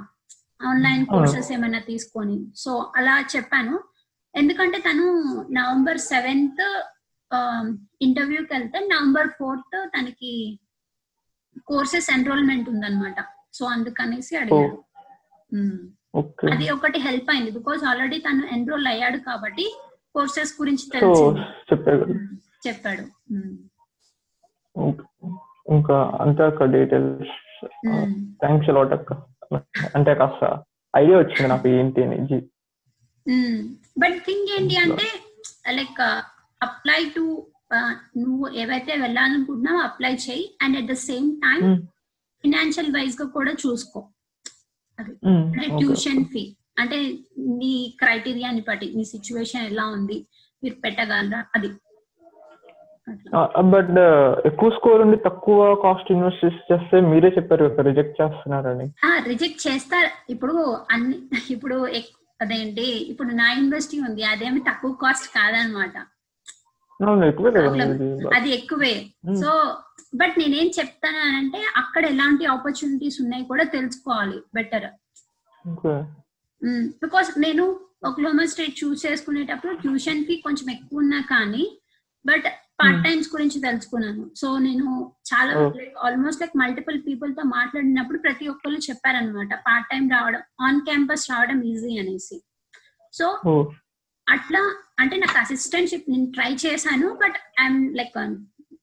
ఆన్లైన్ 0.69 1.03
కోర్సెస్ 1.13 1.51
ఏమైనా 1.55 1.81
తీసుకొని. 1.91 2.37
సో 2.63 2.71
అలా 2.99 3.15
చెప్పాను. 3.35 3.75
ఎందుకంటే 4.41 4.77
తను 4.87 5.05
నవంబర్ 5.59 5.99
సెవెంత్ 6.11 6.65
ఇంటర్వ్యూకి 8.05 8.51
వెళ్తే 8.55 8.79
నవంబర్ 8.93 9.29
ఫోర్త్ 9.37 9.77
తనకి 9.95 10.33
కోర్సెస్ 11.71 12.09
ఎన్రోల్మెంట్ 12.17 12.67
ఉందన్నమాట. 12.73 13.19
సో 13.57 13.63
అందుకనేసి 13.75 14.33
అడిగారు. 14.41 14.77
అది 16.53 16.65
ఒకటి 16.75 16.99
హెల్ప్ 17.05 17.29
అయింది. 17.33 17.51
బికాజ్ 17.57 17.81
ఆల్రెడీ 17.89 18.17
తను 18.25 18.43
ఎన్రోల్ 18.57 18.87
అయ్యాడు 18.91 19.19
కాబట్టి 19.29 19.65
కోర్సెస్ 20.15 20.53
గురించి. 20.61 20.85
చెప్పాడు. 22.67 23.03
ఓకే. 24.75 25.03
ఇంకా 25.73 25.97
అంతే 26.21 26.43
అక్క 26.43 26.63
డీటెయిల్స్. 26.75 27.33
థ్యాంక్స్ 28.41 28.69
అలాట్ 28.69 28.93
అక్క 28.93 29.13
అంటే 29.95 30.13
కాస్త 30.15 30.43
ఐడియా 30.93 31.17
వచ్చింది 31.17 31.47
నాకు 31.47 31.67
ఏంటి 31.67 32.03
అని 32.03 32.39
బట్ 33.97 34.17
థింగ్ 34.25 34.47
ఏంటి 34.55 34.75
అంటే 34.77 35.07
లైక్ 35.71 36.01
అప్లై 36.61 37.01
టు 37.15 37.23
నువ్వు 38.17 38.45
ఏవైతే 38.53 38.93
వెళ్ళాలనుకుంటున్నావో 38.95 39.79
అప్లై 39.79 40.11
చేయి 40.25 40.43
and 40.61 40.75
at 40.77 40.89
the 40.91 40.95
same 41.07 41.29
time. 41.41 41.63
Financial 42.43 42.91
వైజ్గా 42.95 43.27
కూడా 43.29 43.51
చూసుకో 43.63 43.99
అది. 44.99 45.13
ట్యూషన్ 45.79 46.23
ఫీ 46.25 46.43
అంటే 46.77 46.97
నీ 47.59 47.73
క్రైటీరియాని 47.99 48.61
బట్టి 48.61 48.87
నీ 48.95 49.03
సిచ్యువేషన్ 49.05 49.67
ఎలా 49.71 49.85
ఉంది 49.97 50.17
మీరు 50.63 50.75
పెట్టగలరా 50.83 51.41
అది. 51.55 51.69
బట్ 53.73 53.89
ఎక్కువ 54.49 54.69
స్కోర్ 54.75 55.01
ఉండి 55.01 55.17
తక్కువ 55.25 55.59
కాస్ట్ 55.83 56.09
ఇన్వెస్ట్ 56.11 56.45
చేస్తే 56.69 56.99
మీరే 57.09 57.29
చెప్పారు 57.29 57.65
రిజెక్ట్ 57.89 58.15
చేస్తున్నారని 58.21 58.87
రిజెక్ట్ 59.27 59.61
చేస్తారు 59.67 60.09
ఇప్పుడు 60.29 60.55
అన్ని 60.91 61.17
ఇప్పుడు 61.55 61.77
అదేంటి 62.39 62.85
ఇప్పుడు 63.11 63.29
నా 63.41 63.47
యూనివర్సిటీ 63.51 63.97
ఉంది 64.07 64.23
అదేమి 64.31 64.61
తక్కువ 64.69 64.93
కాస్ట్ 65.03 65.27
కాదనమాట. 65.37 65.95
అది 68.37 68.49
ఎక్కువే 68.57 68.93
Hmm. 69.27 69.37
సో 69.41 69.49
బట్ 70.13 70.35
నేనేం 70.41 70.67
చెప్తానంటే 70.77 71.61
అక్కడ 71.81 72.03
ఎలాంటి 72.05 72.43
ఆపర్చునిటీస్ 72.45 73.17
ఉన్నాయి 73.21 73.43
కూడా 73.45 73.63
తెలుసుకోవాలి 73.73 74.37
బెటర్. 74.55 74.87
బికాస్ 77.03 77.39
నేను 77.39 77.79
ఒక్లోమా 78.03 78.45
స్టేట్ 78.45 78.83
చూస్ 78.83 79.05
చేసుకునేటప్పుడు 79.05 79.73
ట్యూషన్ 79.73 80.25
ఫీ 80.25 80.35
కొంచెం 80.35 80.69
ఎక్కువ 80.69 80.99
ఉన్నా 80.99 81.21
కానీ 81.21 81.79
బట్ 82.25 82.45
పార్ట్ 82.81 83.03
టైమ్స్ 83.03 83.29
గురించి 83.33 83.61
తెలుసుకున్నాను. 83.61 84.35
సో 84.35 84.57
నేను 84.57 85.13
చాలా 85.31 85.51
Oh. 85.59 85.71
ఆల్మోస్ట్ 86.05 86.41
లైక్ 86.41 86.57
మల్టిపుల్ 86.57 87.01
పీపుల్తో 87.07 87.43
మాట్లాడినప్పుడు 87.43 88.17
ప్రతి 88.19 88.47
ఒక్కరు 88.47 88.79
చెప్పారనమాట 88.89 89.53
పార్ట్ 89.53 89.89
టైం 89.91 90.09
రావడం 90.09 90.41
ఆన్ 90.61 90.81
క్యాంపస్ 90.81 91.31
రావడం 91.31 91.63
ఈజీ 91.63 91.97
అనేసి. 91.97 92.37
సో 93.13 93.39
ఓ 93.45 93.53
అట్లా 94.27 94.61
అంటే 94.99 95.17
నాకు 95.17 95.37
అసిస్టెంట్షిప్ 95.37 96.09
నేను 96.09 96.31
ట్రై 96.31 96.53
చేశాను 96.53 97.09
బట్ 97.13 97.37
ఐఎమ్ 97.61 97.95
లైక్ 97.95 98.17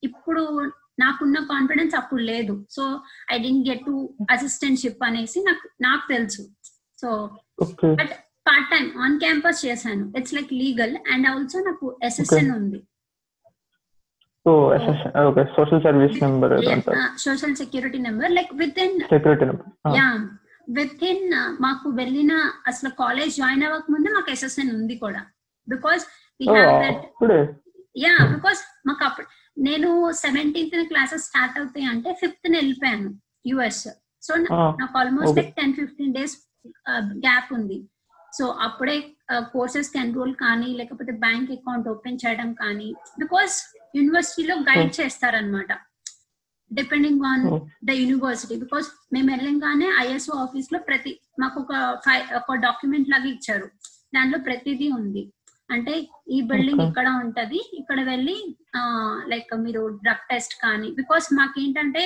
ఇప్పుడు 0.02 0.70
నాకున్న 0.98 1.38
కాన్ఫిడెన్స్ 1.52 1.94
అప్పుడు 1.94 2.22
లేదు. 2.22 2.66
So 2.70 3.00
I 3.32 3.38
didn't 3.38 3.68
get 3.68 3.84
to 3.84 4.14
assistantship 4.30 5.04
అనేసి 5.04 5.40
నాకు 5.40 5.68
నాకు 5.80 6.12
తెలుసు. 6.14 6.42
So 7.02 7.10
but 8.00 8.12
part 8.48 8.68
time 8.72 8.86
on 9.04 9.16
campus 9.22 9.60
చేశాను. 9.66 10.04
It's 10.18 10.34
like 10.38 10.52
legal 10.62 10.94
and 11.12 11.26
also 11.32 11.60
నాకు 11.68 11.86
ఎస్ఎస్ఎన్ 12.08 12.50
ఉంది. 12.58 12.80
So 14.46 14.52
SSN 14.76 15.12
okay 15.30 15.42
social 15.56 15.82
service 15.86 16.16
number 16.24 16.52
social 17.24 17.56
security 17.62 17.98
number 18.06 18.32
like 18.38 18.52
within 18.84 18.96
security 19.12 19.46
number 19.50 19.68
yeah 19.98 20.06
within 21.10 21.24
మాకు 21.66 21.86
వెళ్ళిన 22.00 22.32
అసలు 22.70 22.90
కాలేజ్ 23.02 23.32
జాయిన్ 23.40 23.64
అవ్వక 23.68 23.90
ముందే 23.94 24.10
మాకు 24.16 24.30
ఎస్ఎస్ఎన్ 24.34 24.72
ఉంది 24.78 24.96
కూడా. 25.04 25.22
Because 25.68 26.02
we 26.40 26.46
have 26.56 26.74
that 26.84 27.02
yeah 27.96 28.12
because 28.34 28.60
మాకు 28.88 29.02
అప్పుడు 29.08 29.26
నేను 29.56 29.88
సెవెంటీన్త్ 30.24 30.76
క్లాసెస్ 30.90 31.26
స్టార్ట్ 31.30 31.58
అవుతాయి 31.60 31.86
అంటే 31.94 32.10
ఫిఫ్త్ 32.22 32.48
వెళ్ళిపోయాను 32.58 33.10
యుఎస్ 33.50 33.82
సో 34.22 34.32
Ah, 34.56 34.68
నాకు 34.80 34.94
almost. 35.00 35.36
Like 35.38 35.54
ten 35.60 35.74
fifteen 35.78 36.12
days 36.16 36.34
gap 37.24 37.50
ఉంది. 37.58 37.78
సో 38.36 38.44
అప్పుడే 38.66 38.96
కోర్సెస్కి 39.54 39.98
ఎన్రోల్ 40.02 40.34
కానీ 40.44 40.68
లేకపోతే 40.80 41.12
బ్యాంక్ 41.24 41.50
అకౌంట్ 41.56 41.88
ఓపెన్ 41.92 42.20
చేయడం 42.22 42.50
కానీ 42.60 42.88
బికాస్ 43.22 43.54
యూనివర్సిటీలో 43.96 44.54
గైడ్ 44.68 44.92
చేస్తారనమాట 45.00 45.72
depending 46.70 47.24
on. 47.30 47.44
The 47.88 47.96
university 48.02 48.56
because 48.64 48.86
మేము 49.14 49.28
వెళ్ళంగానే 49.32 49.88
ఐఎస్ఓ 50.04 50.34
ఆఫీస్లో 50.44 50.78
ప్రతి 50.88 51.12
మాకు 51.40 51.58
ఒక 51.60 51.72
ఫైవ్ 52.04 52.24
ఒక 52.40 52.56
డాక్యుమెంట్ 52.66 53.10
లాగా 53.14 53.28
ఇచ్చారు. 53.36 53.66
దాంట్లో 54.16 54.38
ప్రతిదీ 54.48 54.88
ఉంది. 55.00 55.22
అంటే 55.74 55.94
ఈ 56.36 56.38
బిల్డింగ్. 56.50 56.82
ఇక్కడ 56.88 57.08
ఉంటది. 57.22 57.60
ఇక్కడ 57.80 58.00
వెళ్ళి 58.10 58.36
లైక్ 59.32 59.52
మీరు 59.64 59.82
డ్రగ్ 60.04 60.26
టెస్ట్ 60.30 60.54
కానీ 60.64 60.88
బికాస్ 60.98 61.26
మాకేంటంటే 61.38 62.02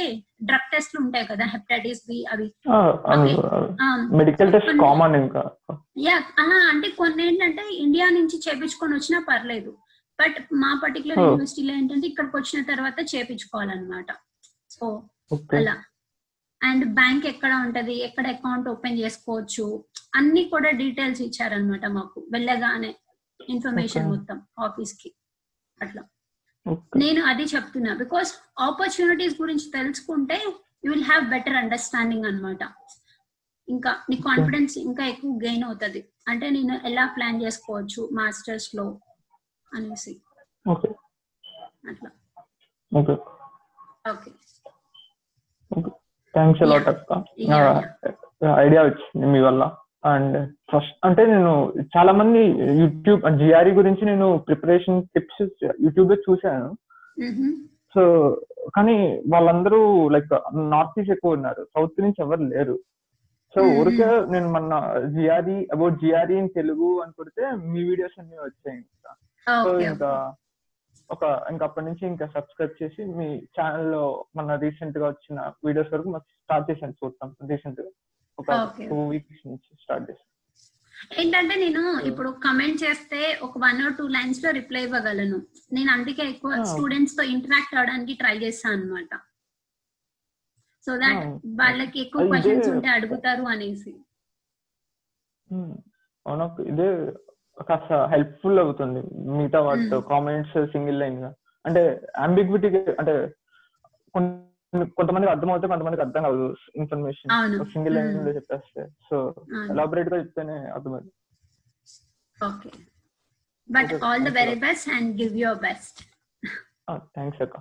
డ్రగ్ 0.48 0.70
టెస్ట్లు 0.72 0.98
ఉంటాయి 1.04 1.26
కదా 1.30 1.46
హెపటైటిస్ 1.54 2.02
బి 2.10 2.18
అవి. 2.34 2.48
మెడికల్ 4.20 4.52
టెస్ట్ 4.54 4.72
కామన్ 4.84 5.16
ఇంకా. 5.22 5.42
యా 6.06 6.16
అలా 6.42 6.60
అంటే 6.72 6.90
కొన్ని 7.00 7.24
ఏంటంటే 7.28 7.64
ఇండియా 7.86 8.08
నుంచి 8.18 8.38
చేపించుకొని 8.46 8.94
వచ్చినా 8.98 9.20
పర్లేదు. 9.30 9.72
బట్ 10.18 10.38
మా 10.62 10.70
పర్టికులర్. 10.84 11.20
యూనివర్సిటీలో 11.24 11.72
ఏంటంటే 11.80 12.06
ఇక్కడికి 12.12 12.36
వచ్చిన 12.38 12.60
తర్వాత 12.72 12.98
చేపించుకోవాలన్నమాట. 13.14 14.10
సో 14.76 14.86
అలా. 15.58 15.76
అండ్ 16.60 16.84
బ్యాంక్ 16.98 17.24
ఎక్కడ 17.30 17.52
ఉంటది 17.64 17.94
ఎక్కడ 18.04 18.26
అకౌంట్ 18.34 18.68
ఓపెన్ 18.70 19.00
చేసుకోవచ్చు 19.00 19.64
అన్ని 20.18 20.42
కూడా 20.52 20.70
డీటెయిల్స్ 20.82 21.20
ఇచ్చారనమాట 21.26 21.86
మాకు. 21.96 22.18
వెళ్ళగానే. 22.34 22.92
ఇన్ఫర్మేషన్. 23.54 24.08
మొత్తం 24.10 24.38
ఆఫీస్కి 24.58 25.10
అట్లా 25.82 26.02
నేను 26.96 27.20
అది 27.24 27.44
చెప్తున్నా. 27.44 27.94
బికాస్ 27.94 28.30
ఆపర్చునిటీస్ 28.58 29.40
గురించి 29.40 29.66
తెలుసుకుంటే 29.70 30.38
you 30.84 30.88
will 30.92 31.04
have 31.04 31.24
better 31.24 31.56
understanding 31.56 32.24
అన్నమాట. 32.24 32.62
ఇంకా 33.68 33.90
నీ 34.10 34.16
కాన్ఫిడెన్స్ 34.16 34.78
ఇంకా 34.78 35.04
ఎక్కువ 35.06 35.38
గెయిన్ 35.44 35.64
అవుతుంది. 35.64 36.00
అంటే 36.28 36.50
నేను 36.50 36.74
ఎలా 36.88 37.04
ప్లాన్ 37.16 37.42
చేసుకోవచ్చు 37.42 38.08
మాస్టర్స్లో 38.12 38.86
అనేసి 39.74 40.14
అట్లా. 41.90 42.10
Okay 42.92 43.14
okay 44.12 44.30
thanks 46.34 46.62
a lot 46.62 46.88
అక్క. 46.88 47.12
Yeah, 47.38 48.54
ఐడియా 48.64 48.82
వచ్చింది 48.82 49.26
మీ 49.26 49.40
వల్ల. 49.40 49.62
అండ్ 50.06 50.52
ఫస్ట్ 50.72 51.06
అంటే 51.06 51.26
నేను 51.26 51.72
చాలా 51.96 52.12
మంది 52.12 52.38
యూట్యూబ్ 52.82 53.38
జిఆర్ఈ 53.38 53.72
గురించి 53.72 54.04
నేను 54.04 54.38
ప్రిపరేషన్ 54.46 55.02
టిప్స్ 55.02 55.48
యూట్యూబ్లో 55.80 56.16
చూశాను 56.16 56.76
సో 57.94 58.02
కానీ 58.76 59.22
వాళ్ళందరూ 59.32 60.08
లైక్ 60.08 60.26
నార్త్ 60.70 61.00
ఈస్ట్ 61.00 61.12
ఎక్కువ 61.12 61.32
ఉన్నారు. 61.32 61.64
సౌత్ 61.64 62.00
నుంచి 62.00 62.14
ఎవరు 62.20 62.40
లేరు. 62.40 62.78
సో. 63.54 63.62
ఊరికే 63.80 64.32
నేను 64.32 64.52
మొన్న 64.52 64.94
GRE 65.08 65.68
about 65.72 65.94
GRE 65.94 66.36
in 66.38 66.48
Telugu 66.48 67.00
అని 67.00 67.12
కొడితే 67.12 67.50
మీ 67.50 67.82
వీడియోస్ 67.84 68.20
అన్ని 68.20 68.34
వచ్చాయి 68.34 68.78
ఇంకా. 68.78 69.12
సో 69.64 69.70
ఇంకా 69.90 70.34
ఒక 71.10 71.42
ఇంకా 71.50 71.66
అప్పటి 71.66 71.86
నుంచి 71.86 72.06
ఇంకా 72.06 72.26
సబ్స్క్రైబ్ 72.26 72.82
చేసి 72.82 73.04
మీ 73.04 73.42
ఛానల్లో 73.60 74.24
మన 74.36 74.54
రీసెంట్గా 74.54 75.06
వచ్చిన 75.06 75.52
వీడియోస్ 75.66 75.92
వరకు 75.92 76.18
స్టార్ట్ 76.18 76.70
చేశాను 76.70 76.92
చూస్తాం 77.04 77.48
రీసెంట్గా. 77.50 77.86
ఒక 78.38 78.48
Okay. 78.62 78.86
టూ 78.88 78.98
వీక్స్ 79.08 79.42
నుంచి 79.46 79.68
స్టార్ట్ 79.82 80.06
చేశాను 80.08 80.24
ఏంటంటే 81.16 81.54
నేను 81.56 81.80
ఇప్పుడు 82.10 82.30
కమెంట్ 82.44 82.78
చేస్తే 82.82 83.18
ఒక 83.42 83.58
వన్ 83.58 83.80
ఆర్ 83.82 83.94
టూ 83.98 84.04
లైన్స్లో 84.14 84.50
రిప్లై 84.50 84.82
ఇవ్వగలను 84.82 85.38
నేను 85.72 85.90
అందుకే 85.92 86.24
ఎక్కువ. 86.30 86.52
స్టూడెంట్స్తో 86.64 87.22
ఇంటరాక్ట్ 87.34 87.74
అవడానికి 87.76 88.14
ట్రై 88.14 88.36
చేస్తాను 88.44 88.76
అనమాట 88.78 89.12
సో 90.86 90.92
దాట్ 90.96 91.22
Oh. 91.22 91.34
వాళ్ళకి 91.60 91.98
ఎక్కువ 92.00 92.22
క్వశ్చన్స్ 92.28 92.68
ఉంటే 92.74 92.90
అడుగుతారు 92.96 93.44
అనేసి 93.54 93.92
Hmm. 95.50 95.72
అవును 96.26 96.44
ఇదే 96.64 96.88
కాస్త 97.58 97.92
హెల్ప్ఫుల్ 98.12 98.58
అవుతుంది 98.58 99.00
మిగతా 99.36 99.60
వాటితో 99.66 99.98
Hmm. 99.98 100.08
కామెంట్స్ 100.08 100.56
సింగిల్ 100.72 101.00
లైన్గా 101.00 101.30
అంటే 101.64 101.82
అంబిగ్విటీ 102.18 102.68
అంటే 103.00 103.14
కొన్ని- 104.14 104.42
కొంతమందికి 104.97 105.31
అర్థం 105.33 105.49
అవుతే 105.53 105.67
కొంతమందికి 105.71 106.03
అర్థం 106.05 106.23
కాదు 106.27 106.43
ఇన్ఫర్మేషన్ 106.81 107.31
అవును. 107.37 107.57
Single 107.73 107.95
line 107.97 108.11
Hmm. 108.11 108.25
లో 108.27 108.33
చెప్పేస్తే 108.37 108.83
సో 109.07 109.15
అవును. 109.55 109.67
ఎలాబరేట్ 109.73 110.09
గా 110.13 110.19
చెప్తేనే 110.21 110.57
అర్థమైంది 110.77 111.11
okay 112.37 112.71
but 113.69 113.91
Okay, 113.91 113.99
all 114.07 114.21
the 114.21 114.23
thanks 114.23 114.35
a 114.35 114.39
very 114.39 114.55
lot. 114.55 114.63
Best 114.67 114.87
and 114.97 115.09
give 115.21 115.35
your 115.43 115.61
best 115.67 115.99
thanks 117.17 117.41
అక్క 117.47 117.57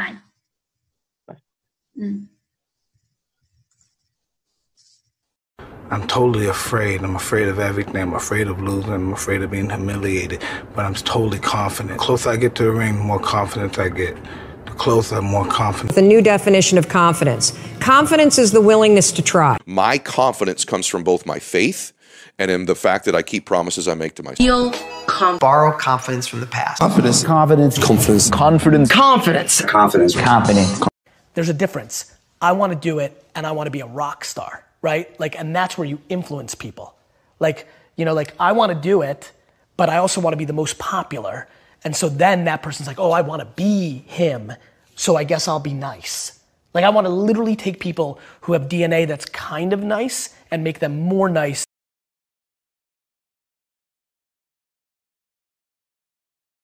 bye 0.00 0.16
Bye. 1.28 1.38
I'm 5.90 6.06
totally 6.08 6.46
afraid. 6.48 7.02
I'm 7.02 7.16
afraid 7.16 7.48
of 7.48 7.58
everything. 7.60 7.96
I'm 7.98 8.14
afraid 8.14 8.48
of 8.48 8.60
losing. 8.60 8.92
I'm 8.92 9.12
afraid 9.12 9.42
of 9.42 9.50
being 9.50 9.70
humiliated. 9.70 10.40
But 10.74 10.84
I'm 10.86 10.94
totally 11.06 11.38
confident. 11.56 11.90
The 11.90 11.98
closer 11.98 12.30
I 12.30 12.36
get 12.36 12.54
to 12.56 12.64
the 12.64 12.72
ring, 12.72 12.96
the 12.96 13.04
more 13.04 13.20
confidence 13.20 13.78
I 13.78 13.90
get. 13.90 14.16
The 14.79 14.83
closer, 14.83 15.17
I'm 15.17 15.25
more 15.25 15.45
confident. 15.45 15.93
The 15.93 16.01
new 16.01 16.21
definition 16.21 16.77
of 16.77 16.87
confidence. 16.87 17.51
Confidence 17.81 18.37
is 18.37 18.53
the 18.53 18.61
willingness 18.61 19.11
to 19.11 19.21
try. 19.21 19.57
My 19.65 19.97
confidence 19.97 20.63
comes 20.63 20.87
from 20.87 21.03
both 21.03 21.25
my 21.25 21.37
faith 21.37 21.91
and 22.37 22.49
in 22.49 22.65
the 22.65 22.75
fact 22.75 23.03
that 23.03 23.13
I 23.13 23.21
keep 23.21 23.45
promises 23.45 23.89
I 23.89 23.93
make 23.95 24.15
to 24.15 24.23
myself. 24.23 24.37
Feel 24.37 24.71
com- 25.05 25.37
borrow 25.37 25.77
confidence 25.77 26.27
from 26.27 26.39
the 26.39 26.45
past. 26.45 26.79
Confidence. 26.79 27.25
Confidence. 27.25 27.77
Confidence. 27.77 28.29
Confidence. 28.29 28.89
Confidence. 28.89 29.61
Confidence. 29.65 30.15
Confidence. 30.15 30.81
there's 31.33 31.49
a 31.49 31.53
difference. 31.53 32.15
I 32.41 32.53
want 32.53 32.71
to 32.71 32.79
do 32.79 32.99
it 32.99 33.21
and 33.35 33.45
I 33.45 33.51
want 33.51 33.67
to 33.67 33.71
be 33.71 33.81
a 33.81 33.85
rock 33.85 34.23
star, 34.23 34.63
right? 34.81 35.19
Like, 35.19 35.37
and 35.37 35.53
that's 35.53 35.77
where 35.77 35.89
you 35.89 35.99
influence 36.07 36.55
people. 36.55 36.95
Like, 37.41 37.67
you 37.97 38.05
know, 38.05 38.13
like 38.13 38.33
I 38.39 38.53
want 38.53 38.71
to 38.71 38.79
do 38.79 39.01
it, 39.01 39.33
but 39.75 39.89
I 39.89 39.97
also 39.97 40.21
want 40.21 40.31
to 40.31 40.37
be 40.37 40.45
the 40.45 40.53
most 40.53 40.79
popular. 40.79 41.49
And 41.83 41.93
so 41.93 42.07
then 42.07 42.45
that 42.45 42.63
person's 42.63 42.87
like, 42.87 42.99
oh, 42.99 43.11
I 43.11 43.21
want 43.21 43.41
to 43.41 43.45
be 43.45 44.03
him. 44.07 44.53
So 44.99 45.15
I 45.15 45.23
guess 45.23 45.47
I'll 45.47 45.61
be 45.61 45.73
nice. 45.73 46.41
Like, 46.73 46.83
I 46.83 46.89
want 46.89 47.07
to 47.07 47.09
literally 47.09 47.55
take 47.55 47.79
people 47.79 48.19
who 48.41 48.51
have 48.51 48.63
DNA 48.67 49.07
that's 49.07 49.23
kind 49.23 49.71
of 49.71 49.81
nice 49.81 50.35
and 50.51 50.61
make 50.61 50.79
them 50.79 50.99
more 50.99 51.29
nice 51.29 51.63